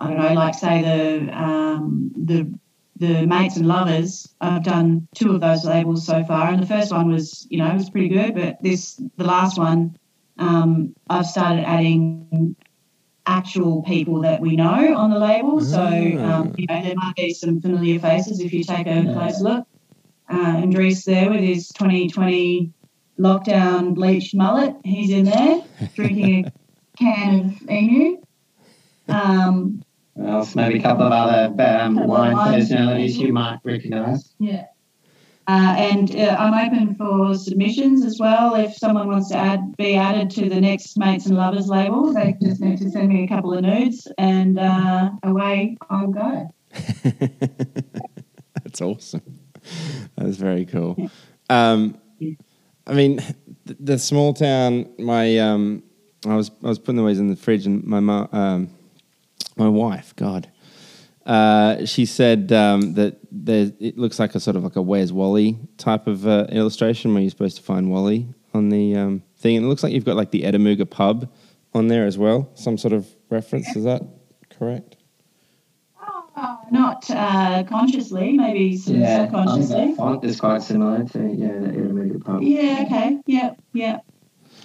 [0.00, 2.50] I don't know, like say the um, the
[3.00, 4.32] the mates and lovers.
[4.40, 7.66] I've done two of those labels so far, and the first one was you know
[7.68, 9.96] it was pretty good, but this the last one
[10.38, 12.56] um, I've started adding
[13.26, 15.60] actual people that we know on the label.
[15.60, 16.54] So um, ah.
[16.56, 19.66] you know there might be some familiar faces if you take a close look.
[20.28, 22.72] Uh, Andries there with his 2020
[23.18, 24.76] lockdown bleached mullet.
[24.84, 25.62] He's in there
[25.94, 26.52] drinking a
[26.98, 28.22] can of emu.
[29.08, 29.82] Um,
[30.18, 30.54] else?
[30.54, 34.32] Maybe a couple of other um, wine personalities you might recognise.
[34.38, 34.66] Yeah.
[35.50, 38.54] Uh, and uh, I'm open for submissions as well.
[38.54, 42.36] If someone wants to add, be added to the next Mates and Lovers label, they
[42.40, 46.54] just need to send me a couple of nudes, and uh, away I'll go.
[48.62, 49.40] That's awesome.
[50.16, 51.10] That's very cool.
[51.48, 51.98] Um,
[52.86, 53.16] I mean,
[53.64, 54.88] the, the, small town.
[54.98, 55.82] My um,
[56.26, 58.70] I was I was putting the ways in the fridge, and my mom, um,
[59.56, 60.50] my wife, God,
[61.26, 65.12] uh, she said um, that there, it looks like a sort of like a Where's
[65.12, 69.56] Wally type of uh, illustration where you're supposed to find Wally on the um, thing.
[69.56, 71.30] And it looks like you've got like the Edamooga pub
[71.72, 72.50] on there as well.
[72.54, 73.76] Some sort of reference.
[73.76, 74.02] Is that
[74.58, 74.96] correct?
[76.36, 79.94] Oh, not uh, consciously, maybe yeah, subconsciously.
[79.94, 82.42] font is quite similar to yeah, the Edamooga pub.
[82.42, 82.84] Yeah.
[82.86, 83.18] Okay.
[83.26, 83.54] Yeah.
[83.72, 83.98] Yeah.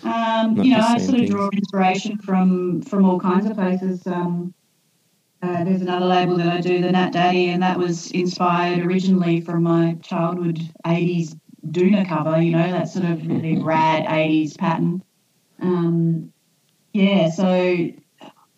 [0.03, 4.07] Um, you know, I sort of draw inspiration from from all kinds of places.
[4.07, 4.54] Um,
[5.45, 9.41] uh, there's another label that I do, the Nat Daddy, and that was inspired originally
[9.41, 11.37] from my childhood 80s
[11.69, 15.03] Doona cover, you know, that sort of really rad 80s pattern.
[15.61, 16.33] Um,
[16.93, 17.91] yeah, so I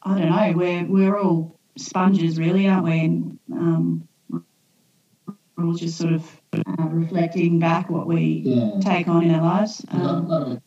[0.03, 2.99] don't know, we're, we're all sponges, really, aren't we?
[2.99, 8.79] And, um, we're all just sort of uh, reflecting back what we yeah.
[8.79, 9.83] take on in our lives.
[9.89, 10.61] Um,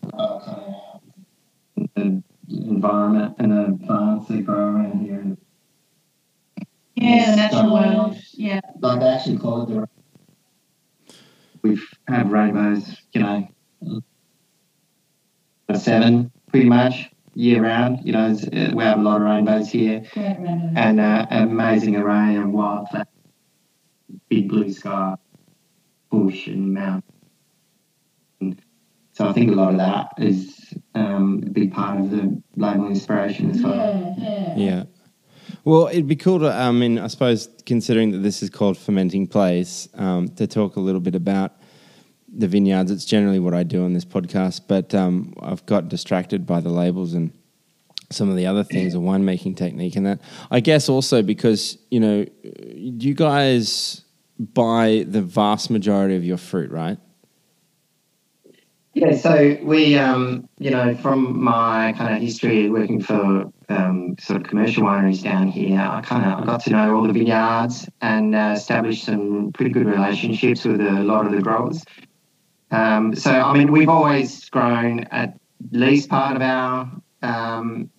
[1.94, 5.36] the environment and the plants that grow around here
[7.00, 8.16] yeah, the natural world.
[8.32, 8.60] Yeah.
[8.80, 9.88] Like they actually call it the.
[11.62, 13.48] We've had rainbows, you know,
[15.74, 18.00] seven pretty much year round.
[18.04, 22.36] You know, uh, we have a lot of rainbows here, and uh, an amazing array
[22.36, 23.06] of wildflowers,
[24.28, 25.16] big blue sky,
[26.10, 27.02] bush, and mountain.
[29.12, 32.86] So I think a lot of that is um, a big part of the label
[32.86, 33.76] inspiration as well.
[33.76, 34.14] Yeah.
[34.16, 34.54] yeah.
[34.56, 34.84] yeah.
[35.64, 39.26] Well, it'd be cool to, I mean, I suppose, considering that this is called Fermenting
[39.26, 41.52] Place, um, to talk a little bit about
[42.32, 42.90] the vineyards.
[42.90, 46.70] It's generally what I do on this podcast, but um, I've got distracted by the
[46.70, 47.32] labels and
[48.10, 50.20] some of the other things, the winemaking technique, and that.
[50.50, 54.02] I guess also because, you know, you guys
[54.38, 56.98] buy the vast majority of your fruit, right?
[58.92, 64.40] Yeah, so we, um, you know, from my kind of history working for um, sort
[64.40, 68.34] of commercial wineries down here, I kind of got to know all the vineyards and
[68.34, 71.84] uh, established some pretty good relationships with a lot of the growers.
[72.72, 75.38] Um, so, I mean, we've always grown at
[75.70, 76.90] least part of our
[77.22, 77.90] um,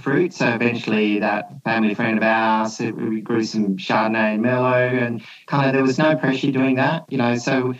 [0.00, 0.32] fruit.
[0.32, 5.68] So eventually, that family friend of ours, we grew some Chardonnay and Merlot, and kind
[5.68, 7.36] of there was no pressure doing that, you know.
[7.36, 7.74] So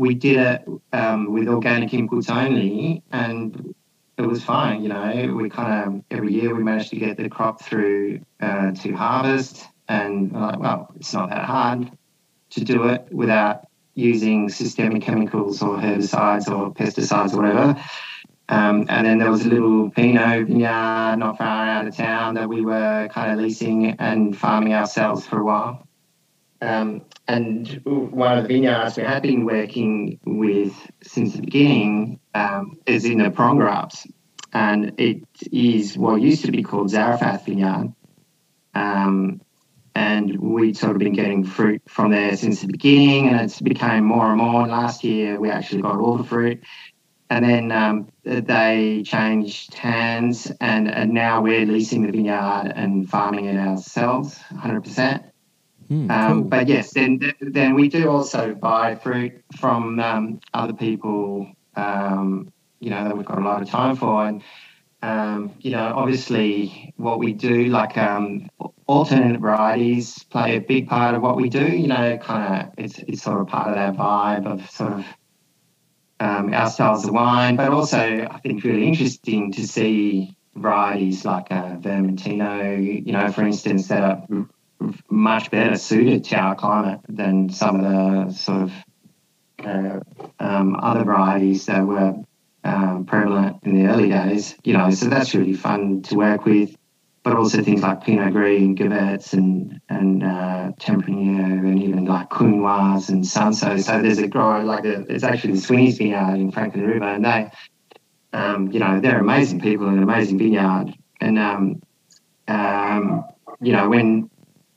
[0.00, 3.74] we did it um, with organic inputs only, and
[4.16, 4.82] it was fine.
[4.82, 8.72] You know, we kind of every year we managed to get the crop through uh,
[8.72, 11.92] to harvest, and like, well, it's not that hard
[12.48, 17.78] to do it without using systemic chemicals or herbicides or pesticides or whatever.
[18.48, 22.48] Um, and then there was a little Pinot vineyard not far out of town that
[22.48, 25.86] we were kind of leasing and farming ourselves for a while.
[26.62, 32.78] Um, and one of the vineyards we have been working with since the beginning um,
[32.86, 34.06] is in the Porongurups.
[34.52, 37.94] And it is what used to be called Zarephath Vineyard.
[38.74, 39.40] Um,
[39.94, 44.04] and we'd sort of been getting fruit from there since the beginning, and it's became
[44.04, 44.66] more and more.
[44.66, 46.62] Last year, we actually got all the fruit.
[47.28, 53.46] And then um, they changed hands, and, and now we're leasing the vineyard and farming
[53.46, 55.30] it ourselves 100%.
[55.90, 61.50] Mm, um, But yes, then then we do also buy fruit from um, other people,
[61.74, 64.24] um, you know, that we've got a lot of time for.
[64.24, 64.42] And,
[65.02, 68.48] um, you know, obviously what we do, like um,
[68.86, 72.98] alternate varieties play a big part of what we do, you know, kind of it's,
[73.00, 75.04] it's sort of part of that vibe of sort of
[76.20, 81.46] um, our styles of wine, but also I think really interesting to see varieties like
[81.50, 84.26] uh, Vermentino, you know, for instance, that are
[85.08, 88.72] much better suited to our climate than some of the sort of
[89.64, 90.00] uh,
[90.38, 92.14] um, other varieties that were
[92.64, 94.56] um, prevalent in the early days.
[94.64, 96.76] You know, so that's really fun to work with.
[97.22, 102.30] But also things like Pinot Gris and Gewurz and and uh, Tempranillo and even like
[102.30, 103.82] Counoise and Cinsault.
[103.82, 107.22] So there's a grower like a, it's actually the Sweeney's vineyard in Frankland River, and
[107.22, 107.50] they,
[108.32, 110.94] um, you know, they're amazing people and an amazing vineyard.
[111.20, 111.82] And um,
[112.48, 113.24] um,
[113.60, 114.29] you know, when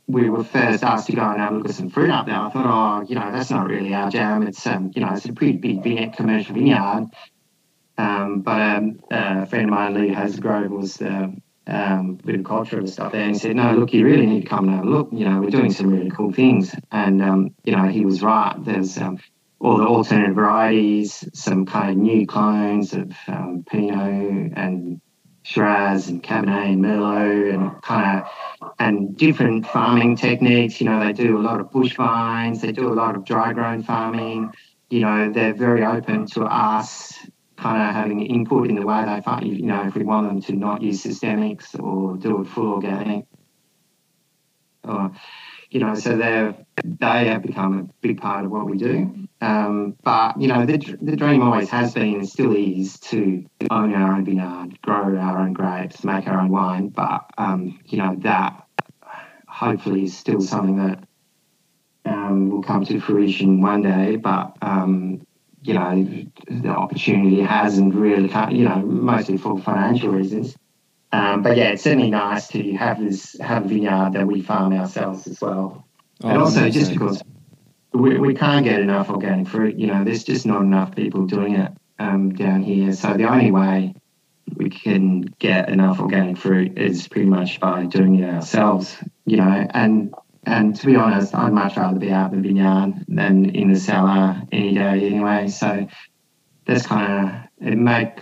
[0.08, 2.36] we were first asked to go and have a look at some fruit up there,
[2.36, 4.44] I thought, oh, you know, that's not really our jam.
[4.44, 7.08] It's um, you know, it's a pretty big vineyard, commercial vineyard.
[7.98, 11.36] Um, but um, a friend of mine, Lee Hazelgrove, was the
[11.68, 14.76] um, viticulturalist up there, and he said, "No, look, you really need to come and
[14.76, 15.10] have a look.
[15.14, 18.56] You know, we're doing some really cool things." And um, you know, he was right.
[18.60, 19.20] There's um,
[19.60, 25.00] all the alternative varieties, some kind of new clones of um, Pinot and
[25.44, 30.80] Shiraz and Cabernet and Merlot, and kind of and different farming techniques.
[30.80, 33.54] You know, they do a lot of bush vines, they do a lot of dry
[33.54, 34.54] grown farming.
[34.90, 37.14] You know, they're very open to us
[37.58, 40.42] kind of having input in the way they find, you know, if we want them
[40.42, 43.26] to not use systemics or do it full organic.
[44.84, 45.12] Or,
[45.74, 46.54] you know, so they
[46.84, 49.28] they have become a big part of what we do.
[49.42, 53.92] Um, but you know, the, the dream always has been and still is to own
[53.96, 56.90] our own vineyard, grow our own grapes, make our own wine.
[56.90, 58.68] But um, you know, that
[59.48, 61.04] hopefully is still something that
[62.06, 64.18] um, will come to fruition one day.
[64.18, 65.26] But um,
[65.64, 66.08] you know,
[66.50, 70.56] the opportunity hasn't really, come, you know, mostly for financial reasons.
[71.14, 74.74] Um, but yeah, it's certainly nice to have this have a vineyard that we farm
[74.74, 75.86] ourselves as well.
[76.24, 77.22] Oh, and also just because
[77.94, 81.54] we, we can't get enough organic fruit, you know, there's just not enough people doing
[81.54, 82.94] it um, down here.
[82.94, 83.94] So the only way
[84.56, 89.68] we can get enough organic fruit is pretty much by doing it ourselves, you know,
[89.70, 90.16] and
[90.48, 93.80] and to be honest, I'd much rather be out in the vineyard than in the
[93.80, 95.48] cellar any day anyway.
[95.50, 95.88] So
[96.66, 97.78] that's kind of it.
[97.78, 98.18] Make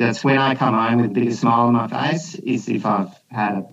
[0.00, 3.14] that's when I come home with the biggest smile on my face is if I've
[3.30, 3.66] had a,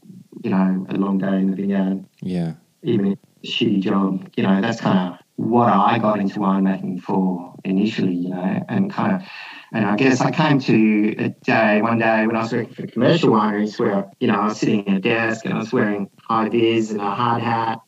[0.43, 2.05] you know a long day in the vineyard.
[2.21, 2.55] Yeah.
[2.83, 7.01] Even if a shitty job, you know, that's kind of what I got into winemaking
[7.01, 9.27] for initially, you know, and kind of
[9.71, 12.87] and I guess I came to a day, one day when I was working for
[12.87, 16.09] commercial wineries where, you know, I was sitting at a desk and I was wearing
[16.21, 17.79] high vis and a hard hat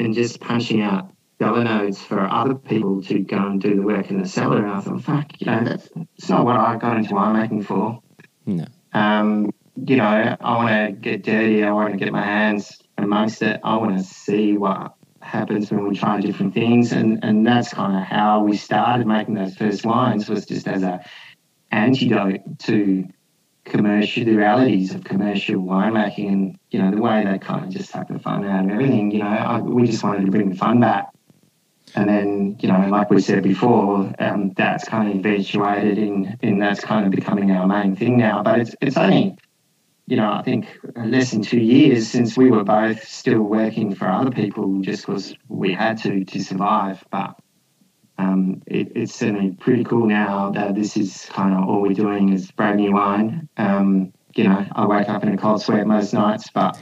[0.00, 4.10] and just punching out dollar notes for other people to go and do the work
[4.10, 4.58] in the cellar.
[4.58, 8.00] And I thought, fuck, you know, that's, that's not what I got into winemaking for.
[8.46, 8.64] No.
[8.92, 10.04] Um, you know,
[10.40, 11.62] I want to get dirty.
[11.62, 13.60] I want to get my hands amongst it.
[13.62, 17.96] I want to see what happens when we try different things, and and that's kind
[17.96, 21.04] of how we started making those first wines was just as a
[21.70, 23.06] antidote to
[23.64, 27.90] commercial the realities of commercial winemaking and you know the way they kind of just
[27.90, 29.10] suck the fun out of everything.
[29.10, 31.08] You know, I, we just wanted to bring the fun back.
[31.96, 36.58] And then, you know, like we said before, um, that's kind of eventuated in, in
[36.58, 38.42] that's kind of becoming our main thing now.
[38.42, 39.36] But it's it's only
[40.06, 44.08] you know, I think less than two years since we were both still working for
[44.08, 47.04] other people just because we had to to survive.
[47.10, 47.36] But
[48.18, 52.32] um, it, it's certainly pretty cool now that this is kind of all we're doing
[52.32, 53.48] is Brave New Wine.
[53.56, 56.80] Um, you know, I wake up in a cold sweat most nights, but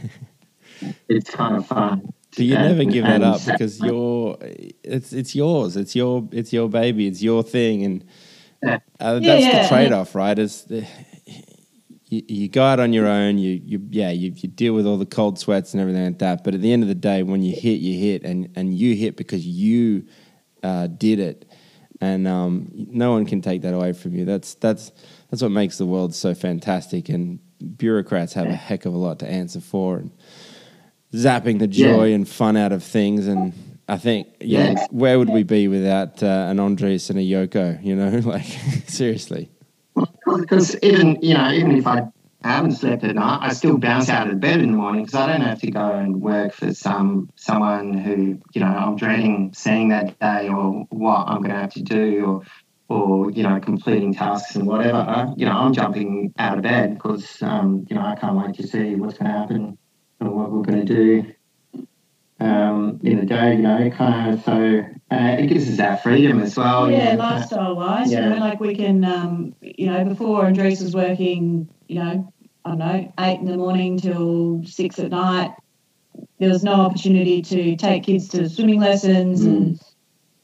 [1.09, 2.13] it's kind of fun.
[2.37, 5.77] But you never give that up because you're it's it's yours.
[5.77, 7.07] It's your it's your baby.
[7.07, 8.05] It's your thing, and
[8.67, 8.79] uh,
[9.21, 10.39] that's yeah, the trade off, right?
[10.39, 10.67] Is
[12.15, 13.39] you, you go out on your own.
[13.39, 16.45] You, you yeah, you, you deal with all the cold sweats and everything like that.
[16.45, 18.95] But at the end of the day, when you hit, you hit, and and you
[18.95, 20.07] hit because you
[20.63, 21.51] uh, did it,
[22.01, 24.25] and um, no one can take that away from you.
[24.25, 24.93] That's that's
[25.31, 27.09] that's what makes the world so fantastic.
[27.09, 27.39] And
[27.77, 30.11] bureaucrats have a heck of a lot to answer for, and
[31.15, 32.17] zapping the joy yeah.
[32.17, 33.27] and fun out of things.
[33.27, 33.53] And
[33.89, 34.87] I think, yeah, yeah.
[34.91, 37.83] where would we be without uh, an Andries and a Yoko?
[37.83, 38.45] You know, like
[38.87, 39.51] seriously
[40.41, 42.03] because even you know even if I
[42.43, 45.27] haven't slept at night, I still bounce out of bed in the morning because I
[45.27, 49.89] don't have to go and work for some someone who you know I'm dreading seeing
[49.89, 52.43] that day or what I'm going to have to do or
[52.89, 55.33] or you know completing tasks and whatever.
[55.37, 58.67] You know I'm jumping out of bed because um, you know I can't wait to
[58.67, 59.79] see what's going to happen
[60.31, 61.35] what we're going to do
[62.41, 64.45] um, in the day, you know, kind of.
[64.45, 66.91] So uh, it gives us that freedom as well.
[66.91, 68.25] Yeah, you know, lifestyle wise, yeah.
[68.25, 72.33] you know, like we can, um, you know, before Andries was working, you know,
[72.65, 75.53] I don't know, eight in the morning till six at night.
[76.39, 79.47] There was no opportunity to take kids to swimming lessons, mm.
[79.47, 79.81] and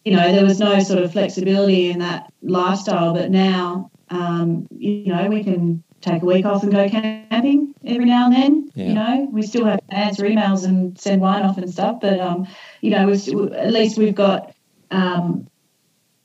[0.05, 3.15] you know, there was no sort of flexibility in that lifestyle.
[3.15, 8.05] But now, um, you know, we can take a week off and go camping every
[8.05, 8.71] now and then.
[8.75, 8.87] Yeah.
[8.87, 12.19] You know, we still have to answer emails and send wine off and stuff, but
[12.21, 12.47] um,
[12.81, 14.55] you know, still, at least we've got
[14.91, 15.49] um,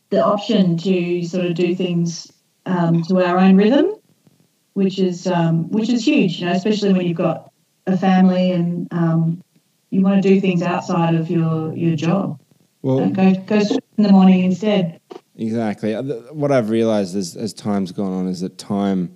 [0.09, 2.31] the option to sort of do things
[2.65, 3.93] um, to our own rhythm,
[4.73, 6.39] which is um, which is huge.
[6.39, 7.51] You know, especially when you've got
[7.87, 9.43] a family and um,
[9.89, 12.39] you want to do things outside of your your job.
[12.81, 13.57] Well, go go
[13.97, 14.99] in the morning instead.
[15.37, 15.93] Exactly.
[15.93, 19.15] Uh, what I've realised as as time's gone on is that time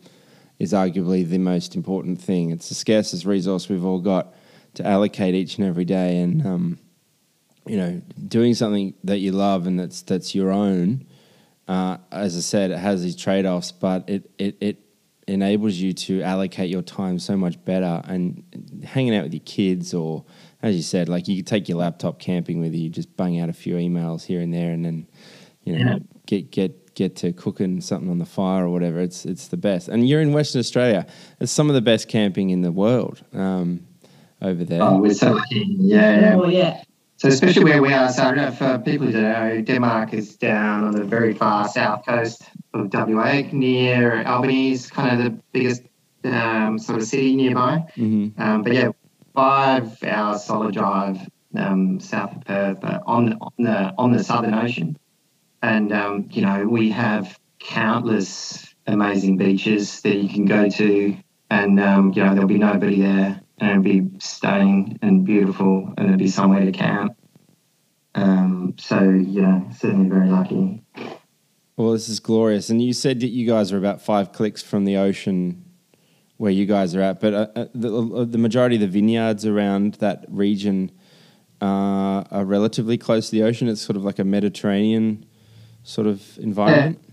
[0.59, 2.51] is arguably the most important thing.
[2.51, 4.33] It's the scarcest resource we've all got
[4.75, 6.79] to allocate each and every day, and um,
[7.65, 11.05] you know, doing something that you love and that's that's your own.
[11.67, 14.77] Uh, as I said, it has these trade offs, but it, it it
[15.27, 18.01] enables you to allocate your time so much better.
[18.05, 18.43] And
[18.83, 20.25] hanging out with your kids, or
[20.61, 23.49] as you said, like you could take your laptop camping with you, just bang out
[23.49, 25.07] a few emails here and there, and then
[25.63, 25.99] you know yeah.
[26.25, 28.99] get get get to cooking something on the fire or whatever.
[28.99, 29.87] It's it's the best.
[29.87, 31.07] And you're in Western Australia.
[31.39, 33.87] It's some of the best camping in the world um,
[34.41, 34.83] over there.
[34.83, 35.65] Oh, we're so lucky.
[35.79, 36.35] Yeah, yeah.
[36.35, 36.83] Oh, yeah.
[37.15, 40.91] So especially where we are, so for people who don't know, Denmark is down on
[40.91, 42.43] the very far south coast
[42.73, 45.81] of WA, near Albany's kind of the biggest
[46.23, 47.83] um, sort of city nearby.
[47.97, 48.41] Mm-hmm.
[48.41, 48.91] Um, but yeah,
[49.33, 51.17] five hours solid drive
[51.55, 54.97] um, south of Perth, but on, on the on the Southern Ocean,
[55.61, 61.17] and um, you know we have countless amazing beaches that you can go to,
[61.49, 66.07] and um, you know there'll be nobody there and it'd be stunning and beautiful, and
[66.07, 67.15] it'd be somewhere to camp.
[68.15, 70.83] Um, so yeah, certainly very lucky.
[71.77, 72.69] Well, this is glorious.
[72.69, 75.65] And you said that you guys are about five clicks from the ocean
[76.37, 79.45] where you guys are at, but uh, uh the, uh, the, majority of the vineyards
[79.45, 80.89] around that region
[81.61, 83.67] uh, are relatively close to the ocean.
[83.67, 85.25] It's sort of like a Mediterranean
[85.89, 86.99] sort of environment.
[87.01, 87.05] Yeah.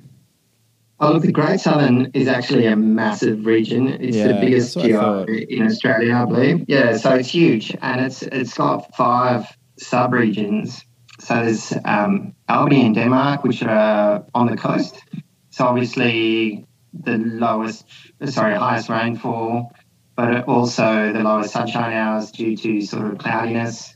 [0.98, 3.88] Oh, look, the Great Southern is actually a massive region.
[3.88, 6.64] It's yeah, the biggest geo in Australia, I believe.
[6.68, 9.44] Yeah, so it's huge, and it's it's got five
[9.78, 10.84] sub-regions.
[11.20, 15.02] So there's um, Albany and Denmark, which are on the coast.
[15.50, 16.64] So obviously
[16.94, 17.84] the lowest,
[18.24, 19.72] sorry, highest rainfall,
[20.16, 23.95] but also the lowest sunshine hours due to sort of cloudiness.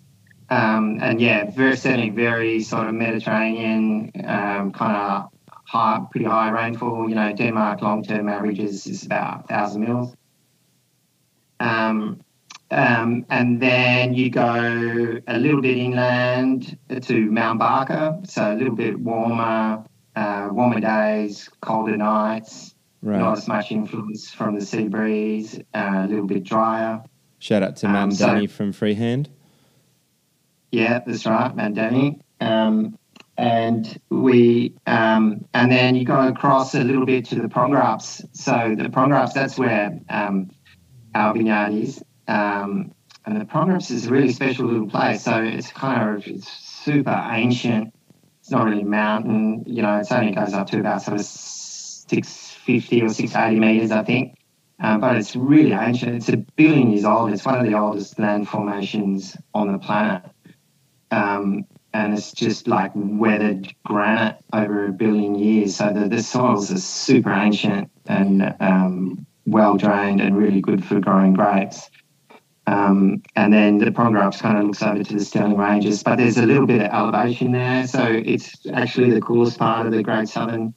[0.50, 5.30] Um, and yeah, very certainly very sort of Mediterranean um, kind of
[5.64, 7.08] high, pretty high rainfall.
[7.08, 10.14] You know, Denmark long-term averages is about thousand mils.
[11.60, 12.20] Um,
[12.72, 18.74] um, and then you go a little bit inland to Mount Barker, so a little
[18.74, 19.84] bit warmer,
[20.16, 23.18] uh, warmer days, colder nights, right.
[23.18, 27.02] not as much influence from the sea breeze, uh, a little bit drier.
[27.40, 29.30] Shout out to um, Mandani so, from Freehand.
[30.70, 32.20] Yeah, that's right, Mandani.
[32.40, 32.98] Um,
[33.36, 38.22] and we um, and then you go across a little bit to the Porongurups.
[38.32, 40.50] So the Porongurups, that's where um,
[41.14, 42.02] our vineyard is.
[42.28, 42.92] Um,
[43.24, 45.22] and the Porongurups is a really special little place.
[45.22, 47.94] So it's kind of it's super ancient.
[48.40, 49.64] It's not really a mountain.
[49.66, 53.58] You know, it only goes up to about sort of six fifty or six eighty
[53.58, 54.36] meters, I think.
[54.82, 56.16] Um, but it's really ancient.
[56.16, 57.32] It's a billion years old.
[57.32, 60.22] It's one of the oldest land formations on the planet.
[61.10, 65.76] Um, and it's just like weathered granite over a billion years.
[65.76, 71.00] So the, the soils are super ancient and um, well drained and really good for
[71.00, 71.90] growing grapes.
[72.66, 76.38] Um, and then the Porongurups kind of looks over to the Stirling Ranges, but there's
[76.38, 77.86] a little bit of elevation there.
[77.88, 80.74] So it's actually the coolest part of the Great Southern.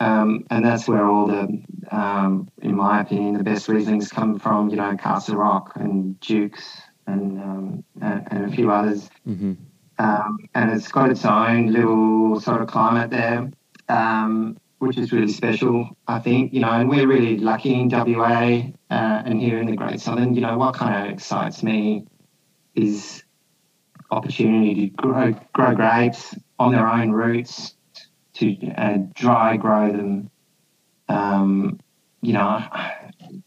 [0.00, 1.62] Um, and that's where all the,
[1.92, 6.80] um, in my opinion, the best Rieslings come from, you know, Castle Rock and Dukes
[7.12, 9.10] and, um, and, a few others.
[9.26, 9.54] Mm-hmm.
[9.98, 13.50] Um, and it's got its own little sort of climate there,
[13.88, 16.54] um, which is really special, I think.
[16.54, 20.34] You know, and we're really lucky in WA uh, and here in the Great Southern.
[20.34, 22.06] You know, what kind of excites me
[22.74, 23.22] is
[24.10, 27.74] opportunity to grow grow grapes on their own roots,
[28.34, 30.30] to uh, dry grow them.
[31.08, 31.78] Um,
[32.22, 32.64] you know,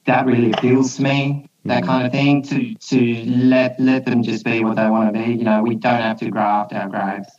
[0.06, 4.44] that really appeals to me that kind of thing to to let let them just
[4.44, 5.32] be what they want to be.
[5.32, 7.30] You know, we don't have to graft our grapes,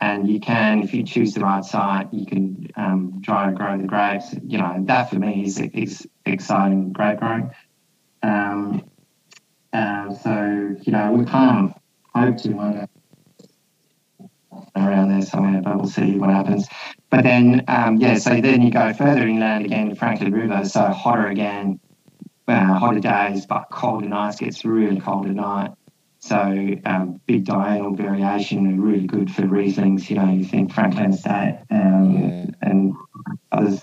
[0.00, 3.76] and you can if you choose the right site, you can um, try and grow
[3.76, 4.34] the grapes.
[4.42, 7.50] You know, that for me is, is exciting grape growing.
[8.22, 8.84] Um,
[9.72, 11.74] uh, so you know, we of
[12.14, 12.90] hope to want
[14.74, 16.66] around there somewhere, but we'll see what happens.
[17.10, 20.86] But then, um, yeah, so then you go further inland again, to Frankland River, so
[20.88, 21.80] hotter again
[22.50, 25.70] uh, hotter days, but colder nights gets really cold at night.
[26.18, 26.36] So
[26.84, 30.10] um, big diurnal variation really good for Rieslings.
[30.10, 32.46] You know, you think Frankland Estate um, yeah.
[32.60, 32.94] and
[33.50, 33.82] others.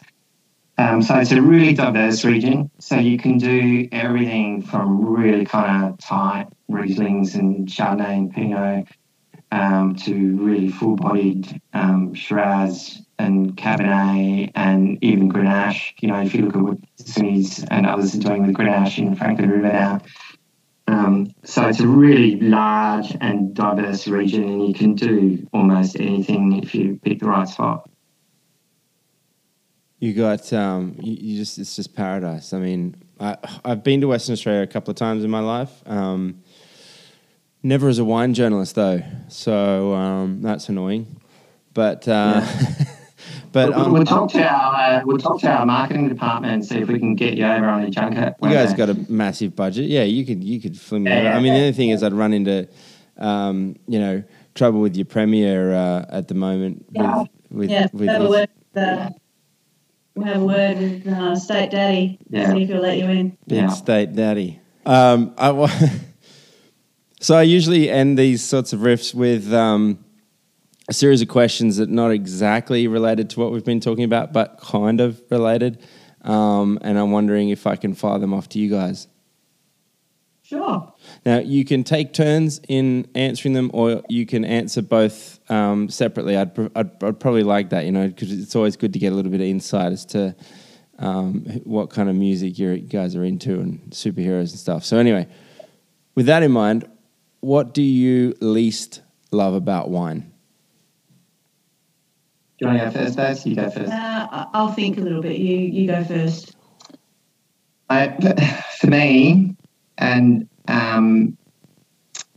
[0.78, 2.70] Um, so it's a really diverse region.
[2.78, 8.88] So you can do everything from really kind of tight Rieslings and Chardonnay and Pinot
[9.52, 15.94] um, to really full-bodied um, Shiraz and Cabernet and even Grenache.
[16.00, 19.16] You know, if you look at what Swinney's and others are doing with Grenache in
[19.16, 20.02] Frankland River now,
[20.90, 26.64] Um, so it's a really large and diverse region, and you can do almost anything
[26.64, 27.90] if you pick the right spot.
[30.00, 32.54] You got um, you, you, just it's just paradise.
[32.54, 33.36] I mean, I
[33.66, 35.84] I've been to Western Australia a couple of times in my life.
[35.86, 36.42] Um,
[37.64, 41.20] never as a wine journalist though, so um, that's annoying.
[41.74, 42.86] But uh, yeah.
[43.52, 46.66] But we'll, um, we'll, talk to our uh, we'll talk to our marketing department and
[46.66, 48.36] see if we can get you over on a junket.
[48.42, 50.04] You guys got a massive budget, yeah.
[50.04, 51.24] You could you could fling me yeah.
[51.24, 52.68] Yeah, I mean, the only thing is, I'd run into
[53.18, 56.86] um, you know trouble with your premier uh, at the moment.
[56.92, 57.88] Yeah, with, yeah.
[57.94, 59.10] With have, a word, uh,
[60.16, 62.20] we have a word with uh, State Daddy.
[62.30, 62.52] Yeah.
[62.52, 63.38] See if he'll let you in.
[63.48, 63.68] Big yeah.
[63.70, 64.60] State Daddy.
[64.86, 65.50] Um, I,
[67.20, 69.54] so I usually end these sorts of riffs with.
[69.54, 70.04] Um,
[70.88, 74.58] a series of questions that not exactly related to what we've been talking about, but
[74.62, 75.86] kind of related.
[76.22, 79.08] Um, and I'm wondering if I can fire them off to you guys.
[80.44, 80.94] Sure.
[81.26, 86.38] Now, you can take turns in answering them, or you can answer both um, separately.
[86.38, 89.16] I'd, I'd, I'd, probably like that, you know, because it's always good to get a
[89.16, 90.34] little bit of insight as to
[91.00, 94.86] um, what kind of music you guys are into and superheroes and stuff.
[94.86, 95.28] So, anyway,
[96.16, 96.90] with that in mind,
[97.40, 100.32] what do you least love about wine?
[102.58, 103.46] Do you want to go first, Baz?
[103.46, 103.92] You go first.
[103.92, 105.38] Uh, I'll think a little bit.
[105.38, 106.56] You you go first.
[107.90, 108.10] I,
[108.80, 109.56] for me,
[109.98, 111.38] and um,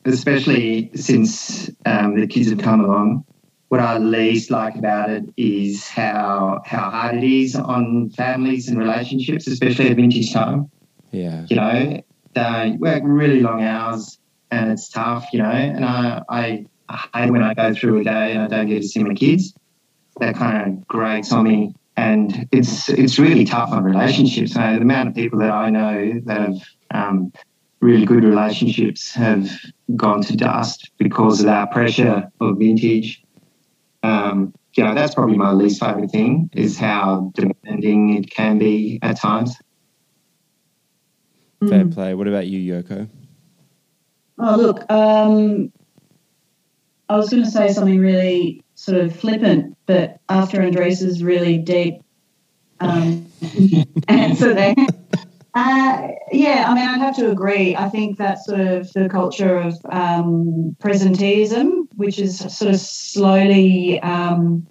[0.04, 3.24] especially since um, the kids have come along,
[3.68, 8.78] what I least like about it is how how hard it is on families and
[8.78, 10.70] relationships, especially at vintage time.
[11.12, 11.46] Yeah.
[11.48, 12.02] You know,
[12.34, 14.18] they work really long hours
[14.50, 18.04] and it's tough, you know, and I, I, I hate when I go through a
[18.04, 19.54] day and I don't get to see my kids
[20.18, 21.74] that kind of grates on me.
[21.96, 24.54] And it's it's really tough on relationships.
[24.54, 27.32] So the amount of people that I know that have um,
[27.80, 29.50] really good relationships have
[29.96, 33.22] gone to dust because of that pressure of vintage.
[34.02, 38.98] Um, you know, that's probably my least favorite thing is how demanding it can be
[39.02, 39.56] at times.
[41.68, 41.92] Fair mm.
[41.92, 42.14] play.
[42.14, 43.08] What about you, Yoko?
[44.42, 45.70] Oh, look, um,
[47.10, 51.96] I was going to say something really sort of flippant, but after Andries's really deep
[52.80, 53.26] um,
[54.08, 54.74] answer there,
[55.52, 57.76] uh, yeah, I mean, I'd have to agree.
[57.76, 64.00] I think that sort of the culture of um, presenteeism, which is sort of slowly,
[64.00, 64.66] um,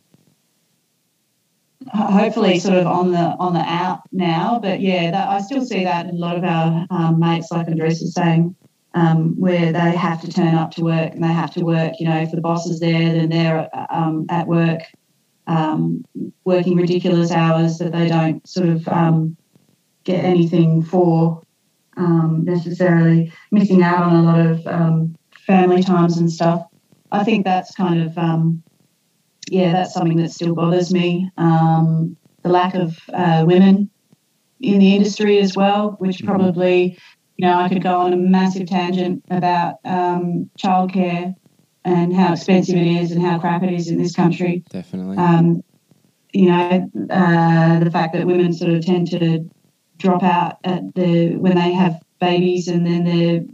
[1.94, 4.60] hopefully, sort of on the on the out now.
[4.60, 7.68] But yeah, that, I still see that in a lot of our um, mates, like
[7.68, 8.56] Andries is saying
[8.94, 12.08] um, where they have to turn up to work and they have to work, you
[12.08, 14.82] know, if the boss is there, then they're um, at work
[15.48, 16.04] um,
[16.44, 19.36] working ridiculous hours that they don't sort of um,
[20.04, 21.42] get anything for
[21.98, 25.16] um, necessarily, missing out on a lot of um,
[25.46, 26.66] family times and stuff.
[27.12, 28.62] I think that's kind of,
[29.50, 31.30] yeah, that's something that still bothers me.
[31.38, 33.90] the lack of uh, women
[34.60, 36.28] in the industry as well, which mm-hmm.
[36.28, 36.98] probably
[37.40, 41.34] you know, I could go on a massive tangent about um, childcare
[41.86, 44.62] and how expensive it is and how crap it is in this country.
[44.70, 45.16] Definitely.
[45.16, 45.64] Um,
[46.34, 49.50] you know, uh, the fact that women sort of tend to
[49.96, 53.46] drop out at the when they have babies and then they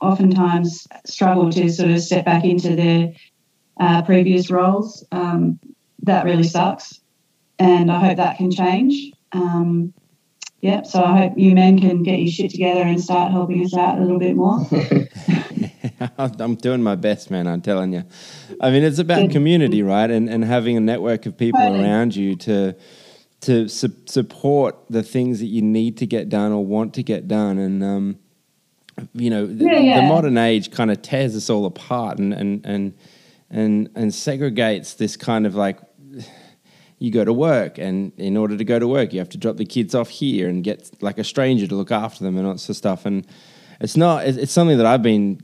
[0.00, 3.12] oftentimes struggle to sort of step back into their
[3.78, 5.06] uh, previous roles.
[5.12, 5.60] Um,
[6.02, 7.00] that really sucks,
[7.60, 9.12] and I hope that can change.
[9.30, 9.94] Um,
[10.60, 13.74] yeah, so I hope you men can get your shit together and start helping us
[13.74, 14.60] out a little bit more.
[16.18, 17.46] I'm doing my best, man.
[17.46, 18.04] I'm telling you.
[18.60, 20.10] I mean, it's about community, right?
[20.10, 21.84] And and having a network of people totally.
[21.84, 22.76] around you to
[23.42, 27.28] to su- support the things that you need to get done or want to get
[27.28, 27.58] done.
[27.58, 28.18] And um,
[29.14, 30.00] you know, yeah, yeah.
[30.00, 32.94] the modern age kind of tears us all apart and and and
[33.50, 35.78] and and segregates this kind of like
[37.00, 39.56] you go to work, and in order to go to work, you have to drop
[39.56, 42.52] the kids off here and get like a stranger to look after them and all
[42.52, 43.06] sorts of stuff.
[43.06, 43.26] And
[43.80, 44.26] it's not.
[44.26, 45.40] It's something that I've been,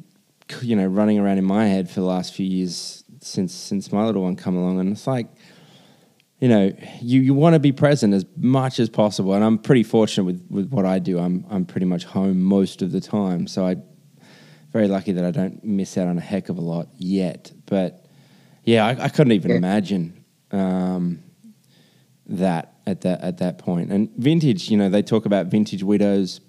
[0.61, 4.05] you know, running around in my head for the last few years since since my
[4.05, 5.27] little one come along, and it's like.
[6.39, 6.71] You know,
[7.01, 10.47] you, you want to be present as much as possible, and I'm pretty fortunate with,
[10.51, 11.19] with what I do.
[11.19, 13.77] I'm I'm pretty much home most of the time, so I
[14.71, 17.53] very lucky that I don't miss out on a heck of a lot yet.
[17.65, 18.05] But
[18.65, 19.57] yeah, I, I couldn't even yeah.
[19.57, 21.23] imagine um,
[22.29, 23.91] that at that at that point.
[23.91, 26.41] And vintage, you know, they talk about vintage widows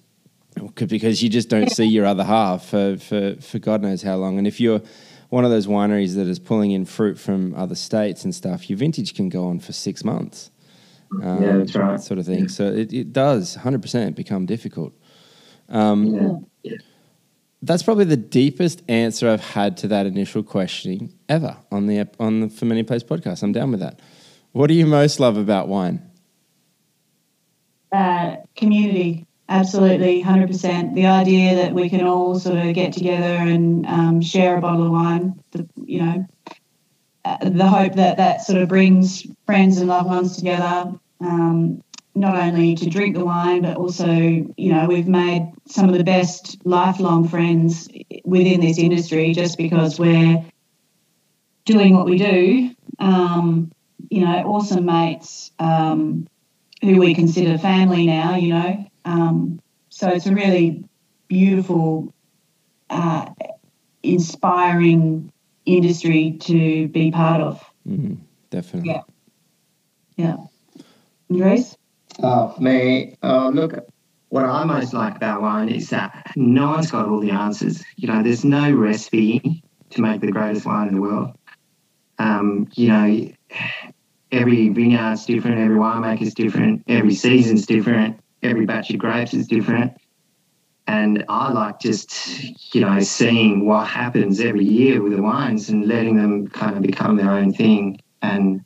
[0.75, 4.37] because you just don't see your other half for, for, for God knows how long.
[4.37, 4.81] And if you're
[5.29, 8.77] one of those wineries that is pulling in fruit from other states and stuff, your
[8.77, 10.51] vintage can go on for six months.
[11.21, 11.99] Um, yeah, that's right.
[11.99, 12.47] Sort of thing.
[12.47, 14.93] So it, it does 100% become difficult.
[15.69, 16.77] Um, yeah.
[17.61, 22.39] that's probably the deepest answer I've had to that initial questioning ever on the on
[22.39, 23.43] the Fermenting Place podcast.
[23.43, 23.99] I'm down with that.
[24.57, 26.01] What do you most love about wine?
[27.91, 30.95] Uh, community, absolutely, hundred percent.
[30.95, 34.87] The idea that we can all sort of get together and um, share a bottle
[34.87, 35.39] of wine.
[35.51, 36.27] The, you know,
[37.23, 40.91] uh, the hope that that sort of brings friends and loved ones together.
[41.21, 41.83] Um,
[42.15, 46.03] not only to drink the wine, but also, you know, we've made some of the
[46.03, 47.87] best lifelong friends
[48.25, 50.43] within this industry just because we're
[51.65, 52.71] doing what we do.
[52.97, 53.71] Um,
[54.09, 56.27] you know, awesome mates um,
[56.81, 58.85] who we consider family now, you know.
[59.05, 59.59] Um,
[59.89, 60.83] so it's a really
[61.27, 62.13] beautiful,
[62.89, 63.25] uh,
[64.03, 65.31] inspiring
[65.65, 67.63] industry to be part of.
[67.87, 68.15] Mm-hmm.
[68.49, 68.91] Definitely.
[68.91, 69.01] Yeah.
[70.15, 70.37] Yeah.
[71.29, 71.75] Andries?
[72.23, 73.73] Oh, me, uh, look,
[74.29, 77.83] what I most like about wine is that no one's got all the answers.
[77.95, 81.37] You know, there's no recipe to make the greatest wine in the world.
[82.19, 83.29] Um, you know,
[84.31, 89.93] every vineyard's different, every winemaker's different, every season's different, every batch of grapes is different.
[90.87, 95.85] And I like just, you know, seeing what happens every year with the wines and
[95.85, 97.99] letting them kind of become their own thing.
[98.21, 98.63] And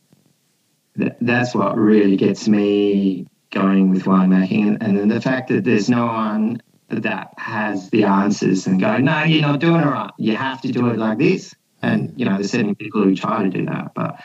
[0.97, 4.77] th- that's what really gets me going with winemaking.
[4.81, 9.23] And, and the fact that there's no one that has the answers and go, no,
[9.23, 10.11] you're not doing it right.
[10.19, 11.55] You have to do it like this.
[11.81, 13.93] And, you know, there's certainly people who try to do that.
[13.95, 14.21] But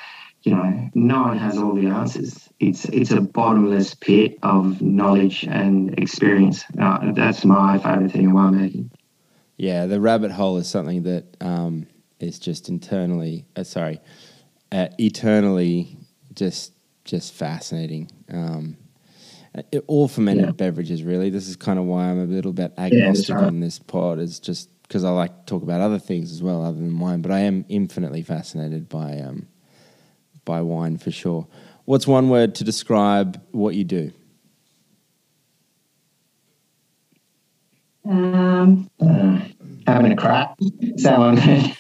[0.46, 2.48] you know, no one has all the answers.
[2.60, 6.64] It's it's a bottomless pit of knowledge and experience.
[6.80, 8.90] Uh, that's my favorite thing in winemaking.
[9.56, 11.88] Yeah, the rabbit hole is something that um,
[12.20, 14.00] is just internally, uh, sorry,
[14.70, 15.98] uh, eternally,
[16.32, 16.72] just
[17.04, 18.08] just fascinating.
[18.32, 18.76] Um,
[19.72, 20.52] it, all fermented yeah.
[20.52, 21.28] beverages, really.
[21.28, 23.44] This is kind of why I'm a little bit agnostic yeah, right.
[23.46, 24.20] on this pod.
[24.20, 27.20] Is just because I like to talk about other things as well, other than wine.
[27.20, 29.48] But I am infinitely fascinated by um,
[30.46, 31.46] by wine for sure.
[31.84, 34.12] What's one word to describe what you do?
[38.08, 39.40] Um, uh,
[39.86, 40.56] having a crack.
[40.96, 41.36] Someone.
[41.36, 41.76] Put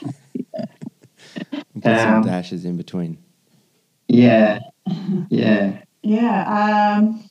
[1.86, 3.16] um, some dashes in between.
[4.08, 4.58] Yeah.
[5.30, 5.80] Yeah.
[6.02, 6.98] Yeah.
[6.98, 7.24] Um,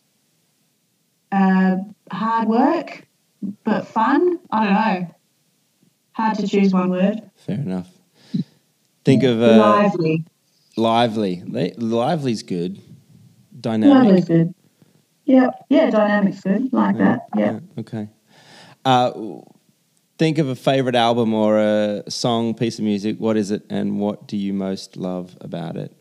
[1.32, 1.78] uh,
[2.12, 3.06] hard work,
[3.64, 4.40] but fun.
[4.52, 5.16] I don't know.
[6.14, 7.22] Hard to choose one word.
[7.36, 7.90] Fair enough.
[9.04, 10.26] Think of uh, lively.
[10.78, 11.44] Lively.
[11.78, 12.82] lively's good.
[13.60, 14.04] Dynamic.
[14.04, 14.56] Lively's good.
[15.26, 16.72] Yeah, yeah, dynamic's good.
[16.72, 17.22] Like yeah, that.
[17.36, 17.52] Yeah.
[17.52, 17.60] yeah.
[17.80, 18.10] Okay.
[18.84, 19.12] Uh,
[20.18, 23.18] think of a favorite album or a song, piece of music.
[23.20, 25.96] What is it, and what do you most love about it?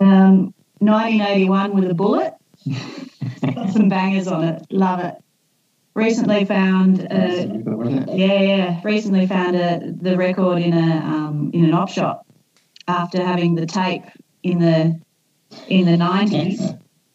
[0.00, 2.34] Um, 1981 with a bullet.
[3.54, 4.66] Got some bangers on it.
[4.70, 5.14] Love it.
[5.94, 7.46] Recently found, a,
[8.14, 8.80] yeah, yeah.
[8.84, 12.27] Recently found a, the record in a um, in an op shop
[12.88, 14.04] after having the tape
[14.42, 15.00] in the
[15.68, 16.60] in the nineties.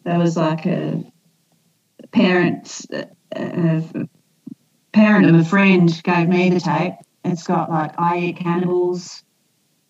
[0.04, 1.04] There was like a
[2.12, 2.86] parents
[3.32, 4.08] a
[4.92, 6.94] parent of a friend gave me the tape.
[7.24, 9.24] It's got like I Eat Cannibals,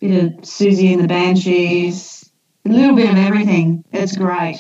[0.01, 2.31] bit of Siouxsie and the Banshees,
[2.65, 3.85] a little bit of everything.
[3.93, 4.57] It's great.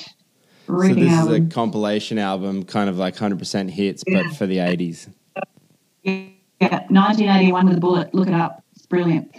[0.66, 1.34] so this album.
[1.34, 4.22] is a compilation album, kind of like hundred percent hits, yeah.
[4.22, 5.08] but for the eighties.
[6.02, 6.28] Yeah,
[6.88, 8.14] 1981 with a bullet.
[8.14, 8.62] Look it up.
[8.76, 9.34] It's brilliant.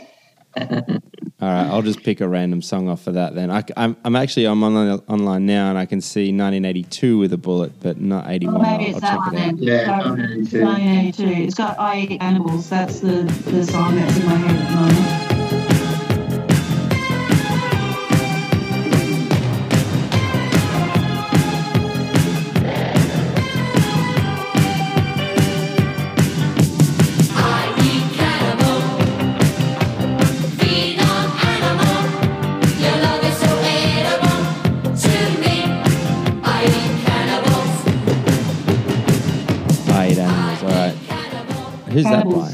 [0.58, 3.52] All right, I'll just pick a random song off of that then.
[3.52, 7.38] I, am I'm actually I'm on online now and I can see 1982 with a
[7.38, 8.54] bullet, but not 81.
[8.54, 9.58] Well, maybe I'll, it's I'll that one then.
[9.58, 11.24] Yeah, 1982.
[11.44, 12.70] It's got I Eat Animals.
[12.70, 15.35] That's the, the song that's in my head at the moment.
[41.96, 42.54] Who's that by?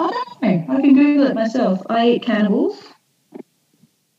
[0.00, 0.74] I don't know.
[0.74, 1.80] I can Google it myself.
[1.88, 2.82] I eat cannibals.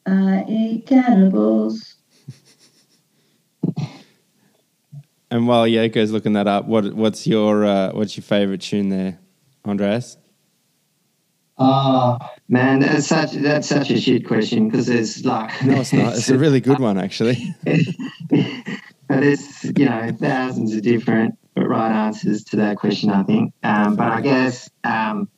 [0.05, 1.95] I eat cannibals.
[5.29, 9.19] and while Yoko's looking that up, what what's your uh, what's your favorite tune there,
[9.65, 10.15] Andries?
[11.57, 16.15] Oh man, that's such that's such a shit question because it's like no, it's not.
[16.15, 17.53] It's a really good one actually.
[19.09, 23.53] there's you know thousands of different right answers to that question, I think.
[23.63, 25.29] Um, but I guess, um,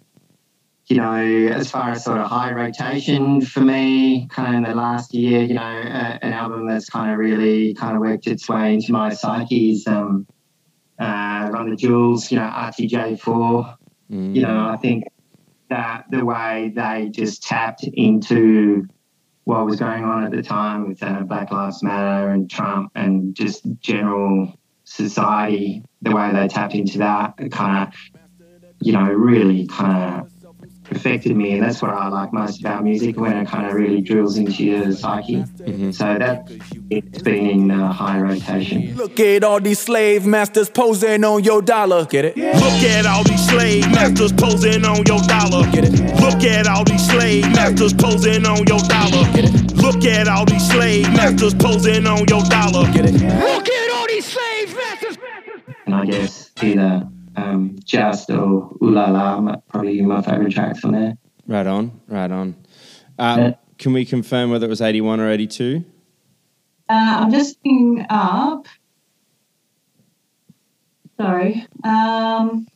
[0.88, 4.76] you know, as far as sort of high rotation for me, kind of in the
[4.76, 8.50] last year, you know, uh, an album that's kind of really kind of worked its
[8.50, 10.26] way into my psyche is um,
[10.98, 13.78] uh, Run the Jewels, you know, RTJ4.
[14.12, 14.36] Mm.
[14.36, 15.04] You know, I think
[15.70, 18.88] that the way they just tapped into
[19.44, 23.36] what was going on at the time with uh, Black Lives Matter and Trump and
[23.36, 24.59] just general
[24.90, 27.94] society, the way they tapped into that kind of,
[28.82, 30.32] you know, really kind of
[30.91, 34.02] affected me, and that's what I like most about music when it kind of really
[34.02, 35.44] drills into your psyche.
[35.44, 35.91] Mm-hmm.
[35.91, 36.49] So that
[36.90, 38.95] it's been in uh, high rotation.
[38.95, 42.06] Look at all these slave masters posing on your dollar.
[42.06, 42.38] Get it?
[42.38, 42.57] Yeah.
[42.57, 45.70] Look at all these slave masters posing on your dollar.
[45.72, 45.94] Get it?
[46.20, 49.24] Look at all these slave masters posing on your dollar.
[49.34, 49.76] Get it?
[49.76, 52.91] Look at all these slave masters posing on your dollar.
[52.91, 53.14] Get it?
[53.14, 54.48] Look at all these slave masters.
[55.91, 60.91] And I guess either um, Just or Ooh La La, probably my favourite tracks on
[60.91, 61.18] there.
[61.48, 62.56] Right on, right on.
[63.18, 63.52] Uh, yeah.
[63.80, 65.84] Can we confirm whether it was 81 or 82?
[66.88, 68.68] Uh, I'm just looking up.
[71.18, 71.66] Sorry.
[71.84, 72.68] Um,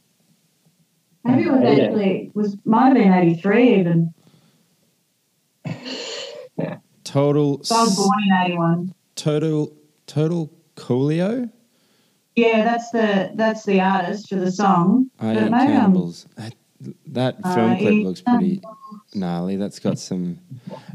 [1.24, 4.14] maybe it was actually was might have been 83 even.
[6.58, 6.78] Yeah.
[7.04, 7.64] Total.
[7.64, 8.96] So I was born in 81.
[9.16, 9.72] Total.
[10.08, 11.52] Total Coolio.
[12.36, 15.10] Yeah, that's the that's the artist for the song.
[15.20, 16.26] I Eat Cannibals.
[16.36, 16.56] That,
[17.08, 18.62] that film clip looks pretty
[19.14, 19.56] gnarly.
[19.58, 20.40] That's got some.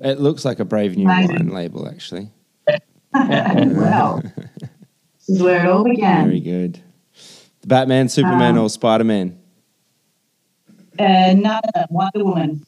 [0.01, 2.31] It looks like a Brave New Wine label, actually.
[3.15, 4.23] well,
[4.57, 6.25] this is where it all began.
[6.25, 6.83] Very good.
[7.61, 9.39] The Batman, Superman, um, or Spider Man?
[10.99, 11.61] Uh, no,
[11.91, 12.67] Wonder Woman.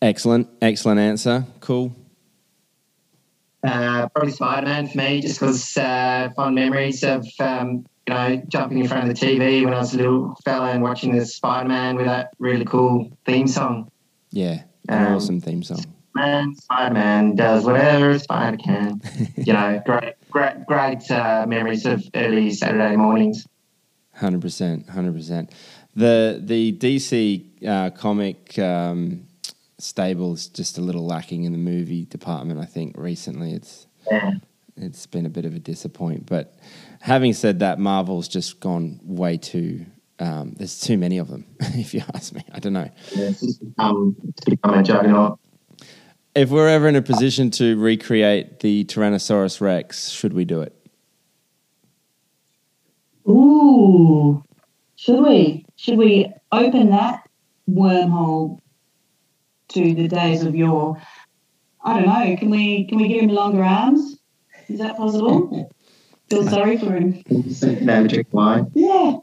[0.00, 1.44] Excellent, excellent answer.
[1.60, 1.96] Cool.
[3.64, 8.42] Uh, probably Spider Man for me, just because uh, fond memories of um, you know
[8.48, 11.26] jumping in front of the TV when I was a little fella and watching the
[11.26, 13.90] Spider Man with that really cool theme song.
[14.30, 15.84] Yeah, an um, awesome theme song.
[16.14, 19.00] Man, Spider Man does whatever a spider can.
[19.36, 23.44] you know, great, great, great uh, memories of early Saturday mornings.
[24.14, 25.52] Hundred percent, hundred percent.
[25.96, 28.56] The the DC uh, comic.
[28.56, 29.27] Um,
[29.78, 32.60] stable is just a little lacking in the movie department.
[32.60, 34.32] I think recently it's yeah.
[34.76, 36.26] it's been a bit of a disappointment.
[36.26, 36.54] But
[37.00, 39.86] having said that, Marvel's just gone way too.
[40.20, 42.42] Um, there's too many of them, if you ask me.
[42.52, 42.90] I don't know.
[43.12, 45.38] Yeah, it's, become, it's become a juggernaut.
[46.34, 50.74] If we're ever in a position to recreate the Tyrannosaurus Rex, should we do it?
[53.28, 54.42] Ooh,
[54.96, 55.64] should we?
[55.76, 57.28] Should we open that
[57.70, 58.60] wormhole
[59.68, 61.00] to the days of your.
[61.84, 62.36] I don't know.
[62.36, 64.18] Can we can we give him longer arms?
[64.68, 65.70] Is that possible?
[66.30, 67.22] Feel sorry for him.
[67.80, 68.70] Magic wine.
[68.74, 69.16] Yeah.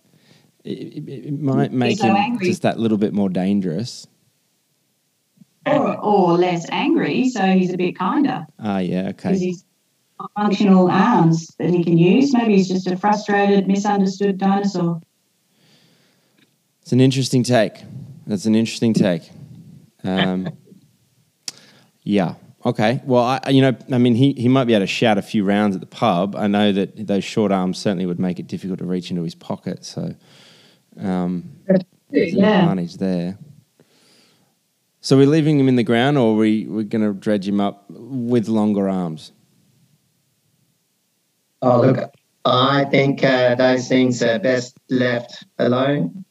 [0.64, 2.48] It, it, might make so him angry.
[2.48, 4.08] just that little bit more dangerous.
[5.68, 8.48] Or, or less angry, so he's a bit kinder.
[8.60, 9.38] Ah, yeah, okay.
[9.38, 9.64] He's
[10.36, 12.34] functional arms that he can use.
[12.34, 15.02] Maybe he's just a frustrated, misunderstood dinosaur.
[16.82, 17.84] It's an interesting take.
[18.26, 19.30] That's an interesting take.
[20.06, 20.50] Um,
[22.04, 22.36] yeah.
[22.66, 23.02] Okay.
[23.06, 25.44] Well, I, you know, I mean, he, he might be able to shout a few
[25.44, 26.36] rounds at the pub.
[26.36, 29.36] I know that those short arms certainly would make it difficult to reach into his
[29.36, 29.86] pocket.
[29.86, 30.16] So,
[31.00, 31.52] um,
[32.10, 32.62] there's an yeah.
[32.62, 33.38] advantage there.
[35.02, 37.62] So we're leaving him in the ground, or are we we're going to dredge him
[37.62, 39.32] up with longer arms?
[41.62, 42.12] Oh, look,
[42.44, 46.26] I think uh, those things are best left alone.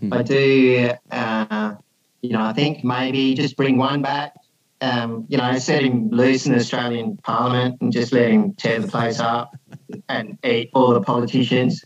[0.00, 0.12] Hmm.
[0.12, 0.90] I do.
[1.10, 1.74] Uh,
[2.26, 4.34] you know, I think maybe just bring one back.
[4.80, 8.80] Um, you know, set him loose in the Australian Parliament and just let him tear
[8.80, 9.56] the place up
[10.08, 11.82] and eat all the politicians,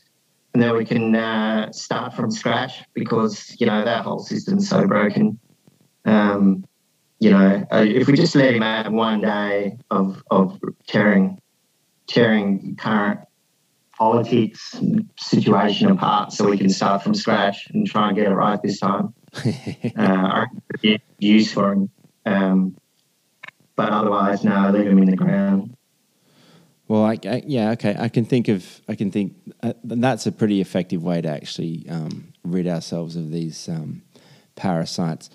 [0.54, 4.86] and then we can uh, start from scratch because you know that whole system's so
[4.86, 5.38] broken.
[6.04, 6.64] Um,
[7.20, 10.58] you know, uh, if we just let him have one day of of
[10.88, 11.38] tearing
[12.08, 13.20] tearing current
[13.96, 14.80] politics
[15.16, 18.80] situation apart, so we can start from scratch and try and get it right this
[18.80, 19.14] time
[19.96, 20.46] uh,
[21.18, 21.90] use for him.
[22.26, 22.76] Um,
[23.76, 25.76] but otherwise, no, leave him in the ground.
[26.88, 27.94] Well, I, I, yeah, okay.
[27.98, 31.86] I can think of, I can think uh, that's a pretty effective way to actually
[31.88, 34.02] um, rid ourselves of these um,
[34.56, 35.30] parasites.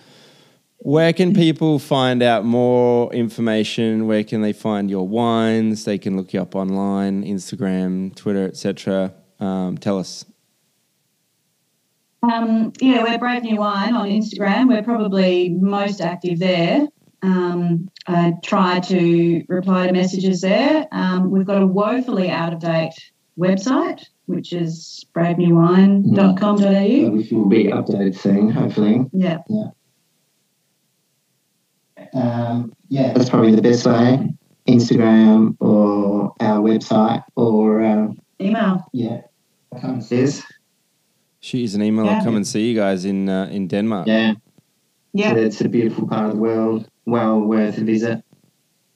[0.80, 4.06] Where can people find out more information?
[4.06, 5.86] Where can they find your wines?
[5.86, 9.14] They can look you up online, Instagram, Twitter, etc.
[9.40, 10.26] Um, tell us.
[12.32, 14.68] Um, yeah, we're Brave New Wine on Instagram.
[14.68, 16.88] We're probably most active there.
[17.22, 20.88] Um, I try to reply to messages there.
[20.92, 22.94] Um, we've got a woefully out of date
[23.38, 27.10] website, which is bravenewwine.com.au.
[27.12, 29.06] Which will be updated soon, hopefully.
[29.12, 29.40] Yeah.
[29.50, 29.68] Yeah.
[32.14, 34.34] Um, yeah, that's probably the best way.
[34.68, 38.08] Instagram or our website or uh,
[38.42, 38.88] email.
[38.94, 39.22] Yeah.
[39.80, 40.42] come us.
[41.46, 42.06] Shoot us an email.
[42.06, 42.18] Yeah.
[42.18, 44.08] I'll come and see you guys in uh, in Denmark.
[44.08, 44.34] Yeah.
[45.14, 45.36] Yeah.
[45.36, 48.24] It's a beautiful part of the world, well worth a visit.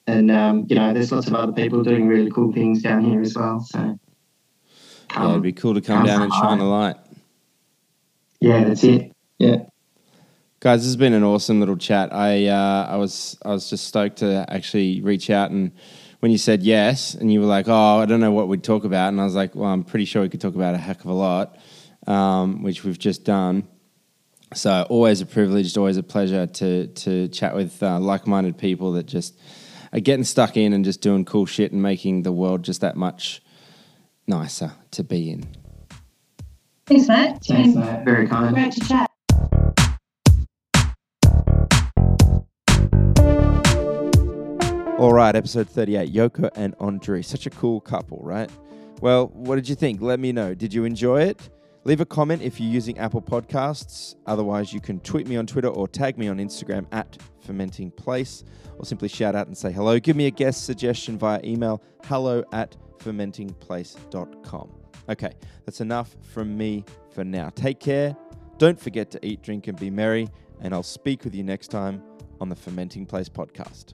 [0.07, 3.21] And, um, you know, there's lots of other people doing really cool things down here
[3.21, 3.59] as well.
[3.59, 3.99] So,
[5.11, 6.95] Yeah, it'd be cool to come come down and shine a light.
[8.41, 9.11] yeah, that's it.
[9.37, 9.57] Yeah.
[10.59, 12.11] Guys, this has been an awesome little chat.
[12.11, 15.71] I uh, I was I was just stoked to actually reach out and
[16.19, 18.83] when you said yes and you were like, oh, I don't know what we'd talk
[18.83, 20.99] about, and I was like, well, I'm pretty sure we could talk about a heck
[21.01, 21.55] of a lot,
[22.09, 23.67] um, which we've just done.
[24.53, 29.05] So always a privilege, always a pleasure to to chat with uh, like-minded people that
[29.05, 29.39] just
[29.93, 32.95] are getting stuck in and just doing cool shit and making the world just that
[32.95, 33.41] much
[34.27, 35.45] nicer to be in.
[36.87, 37.43] Thanks, Matt.
[37.45, 38.03] Thanks, Matt.
[38.03, 38.55] Very kind.
[38.55, 39.09] great to chat.
[44.97, 47.21] All right, episode 38, Yoko and Andre.
[47.21, 48.49] Such a cool couple, right?
[48.99, 50.01] Well, what did you think?
[50.01, 50.53] Let me know.
[50.53, 51.49] Did you enjoy it?
[51.85, 54.15] Leave a comment if you're using Apple Podcasts.
[54.25, 58.43] Otherwise, you can tweet me on Twitter or tag me on Instagram at Fermenting Place,
[58.77, 59.99] or simply shout out and say hello.
[59.99, 64.71] Give me a guest suggestion via email hello at fermentingplace.com.
[65.09, 65.31] Okay,
[65.65, 67.49] that's enough from me for now.
[67.49, 68.15] Take care.
[68.57, 70.27] Don't forget to eat, drink, and be merry.
[70.61, 72.03] And I'll speak with you next time
[72.41, 73.93] on the Fermenting Place podcast.